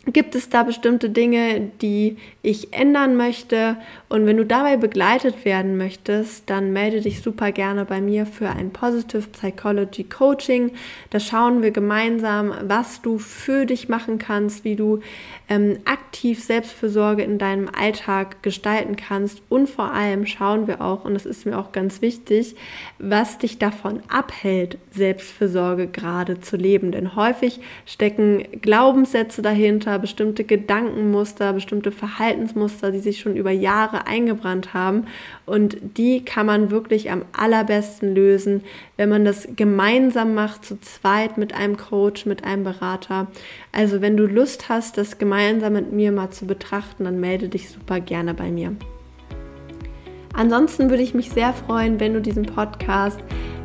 Gibt 0.05 0.35
es 0.35 0.49
da 0.49 0.63
bestimmte 0.63 1.09
Dinge, 1.09 1.71
die 1.81 2.17
ich 2.41 2.73
ändern 2.73 3.15
möchte? 3.15 3.77
Und 4.09 4.25
wenn 4.25 4.35
du 4.35 4.45
dabei 4.45 4.75
begleitet 4.75 5.45
werden 5.45 5.77
möchtest, 5.77 6.49
dann 6.49 6.73
melde 6.73 6.99
dich 6.99 7.21
super 7.21 7.53
gerne 7.53 7.85
bei 7.85 8.01
mir 8.01 8.25
für 8.25 8.49
ein 8.49 8.71
Positive 8.71 9.29
Psychology 9.29 10.03
Coaching. 10.03 10.71
Da 11.09 11.21
schauen 11.21 11.61
wir 11.61 11.71
gemeinsam, 11.71 12.53
was 12.63 13.01
du 13.01 13.17
für 13.17 13.65
dich 13.65 13.87
machen 13.87 14.19
kannst, 14.19 14.65
wie 14.65 14.75
du 14.75 14.99
ähm, 15.47 15.77
aktiv 15.85 16.43
Selbstfürsorge 16.43 17.23
in 17.23 17.37
deinem 17.37 17.69
Alltag 17.69 18.43
gestalten 18.43 18.97
kannst. 18.97 19.41
Und 19.47 19.69
vor 19.69 19.93
allem 19.93 20.25
schauen 20.25 20.67
wir 20.67 20.81
auch, 20.81 21.05
und 21.05 21.13
das 21.13 21.25
ist 21.25 21.45
mir 21.45 21.57
auch 21.57 21.71
ganz 21.71 22.01
wichtig, 22.01 22.57
was 22.99 23.37
dich 23.37 23.57
davon 23.57 24.01
abhält, 24.09 24.77
Selbstfürsorge 24.91 25.87
gerade 25.87 26.41
zu 26.41 26.57
leben. 26.57 26.91
Denn 26.91 27.15
häufig 27.15 27.61
stecken 27.85 28.43
Glaubenssätze 28.61 29.41
dahinter 29.41 29.92
Muster, 29.93 29.99
bestimmte 29.99 30.43
Gedankenmuster, 30.43 31.53
bestimmte 31.53 31.91
Verhaltensmuster, 31.91 32.91
die 32.91 32.99
sich 32.99 33.19
schon 33.19 33.35
über 33.35 33.51
Jahre 33.51 34.07
eingebrannt 34.07 34.73
haben. 34.73 35.05
Und 35.45 35.77
die 35.97 36.25
kann 36.25 36.45
man 36.45 36.71
wirklich 36.71 37.11
am 37.11 37.23
allerbesten 37.33 38.15
lösen, 38.15 38.63
wenn 38.97 39.09
man 39.09 39.25
das 39.25 39.47
gemeinsam 39.55 40.33
macht, 40.33 40.65
zu 40.65 40.79
zweit 40.81 41.37
mit 41.37 41.53
einem 41.53 41.77
Coach, 41.77 42.25
mit 42.25 42.43
einem 42.43 42.63
Berater. 42.63 43.27
Also 43.71 44.01
wenn 44.01 44.17
du 44.17 44.25
Lust 44.25 44.69
hast, 44.69 44.97
das 44.97 45.17
gemeinsam 45.17 45.73
mit 45.73 45.91
mir 45.91 46.11
mal 46.11 46.31
zu 46.31 46.45
betrachten, 46.45 47.03
dann 47.03 47.19
melde 47.19 47.49
dich 47.49 47.69
super 47.69 47.99
gerne 47.99 48.33
bei 48.33 48.49
mir. 48.49 48.75
Ansonsten 50.33 50.89
würde 50.89 51.03
ich 51.03 51.13
mich 51.13 51.31
sehr 51.31 51.53
freuen, 51.53 51.99
wenn 51.99 52.13
du 52.13 52.21
diesen 52.21 52.45
Podcast 52.45 53.19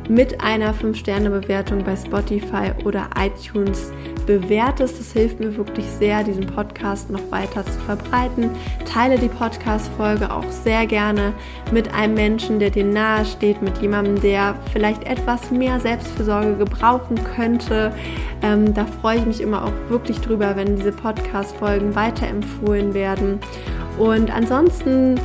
mit 0.09 0.41
einer 0.41 0.73
5-Sterne-Bewertung 0.73 1.83
bei 1.83 1.95
Spotify 1.95 2.71
oder 2.83 3.09
iTunes 3.15 3.91
bewertest. 4.25 4.99
Das 4.99 5.11
hilft 5.13 5.39
mir 5.39 5.55
wirklich 5.55 5.85
sehr, 5.85 6.23
diesen 6.23 6.47
Podcast 6.47 7.11
noch 7.11 7.31
weiter 7.31 7.63
zu 7.63 7.79
verbreiten. 7.81 8.49
Teile 8.85 9.19
die 9.19 9.27
Podcast-Folge 9.27 10.31
auch 10.31 10.49
sehr 10.49 10.87
gerne 10.87 11.33
mit 11.71 11.93
einem 11.93 12.15
Menschen, 12.15 12.59
der 12.59 12.71
dir 12.71 12.85
nahe 12.85 13.23
steht, 13.23 13.61
mit 13.61 13.77
jemandem, 13.79 14.19
der 14.21 14.55
vielleicht 14.73 15.03
etwas 15.03 15.51
mehr 15.51 15.79
Selbstfürsorge 15.79 16.57
gebrauchen 16.57 17.19
könnte. 17.35 17.91
Ähm, 18.41 18.73
da 18.73 18.85
freue 18.85 19.17
ich 19.17 19.25
mich 19.25 19.41
immer 19.41 19.63
auch 19.63 19.73
wirklich 19.89 20.19
drüber, 20.21 20.55
wenn 20.55 20.75
diese 20.75 20.91
Podcast-Folgen 20.91 21.93
weiterempfohlen 21.93 22.95
werden. 22.95 23.39
Und 23.99 24.31
ansonsten 24.31 25.19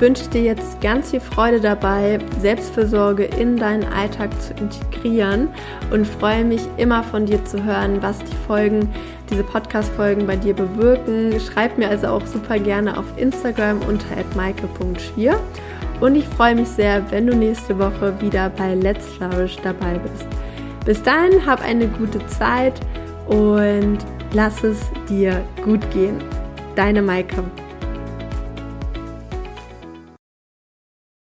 wünsche 0.00 0.28
dir 0.28 0.42
jetzt 0.42 0.80
ganz 0.80 1.10
viel 1.10 1.20
Freude 1.20 1.60
dabei, 1.60 2.18
Selbstfürsorge 2.40 3.24
in 3.24 3.56
deinen 3.56 3.84
Alltag 3.84 4.30
zu 4.40 4.52
integrieren 4.54 5.48
und 5.90 6.06
freue 6.06 6.44
mich 6.44 6.62
immer 6.76 7.02
von 7.02 7.26
dir 7.26 7.44
zu 7.44 7.62
hören, 7.64 8.02
was 8.02 8.18
die 8.18 8.36
Folgen, 8.46 8.88
diese 9.30 9.44
Podcast-Folgen 9.44 10.26
bei 10.26 10.36
dir 10.36 10.54
bewirken. 10.54 11.38
Schreib 11.40 11.78
mir 11.78 11.88
also 11.88 12.08
auch 12.08 12.26
super 12.26 12.58
gerne 12.58 12.98
auf 12.98 13.06
Instagram 13.16 13.80
unter 13.88 14.06
maike.schier 14.36 15.38
und 16.00 16.16
ich 16.16 16.26
freue 16.26 16.54
mich 16.54 16.68
sehr, 16.68 17.10
wenn 17.10 17.26
du 17.26 17.36
nächste 17.36 17.78
Woche 17.78 18.14
wieder 18.20 18.50
bei 18.50 18.74
Let's 18.74 19.06
Flourish 19.06 19.56
dabei 19.62 19.98
bist. 19.98 20.26
Bis 20.84 21.02
dahin, 21.02 21.46
hab 21.46 21.62
eine 21.62 21.88
gute 21.88 22.24
Zeit 22.26 22.78
und 23.26 23.98
lass 24.32 24.62
es 24.64 24.80
dir 25.08 25.42
gut 25.64 25.80
gehen. 25.92 26.22
Deine 26.76 27.00
Maike. 27.00 27.42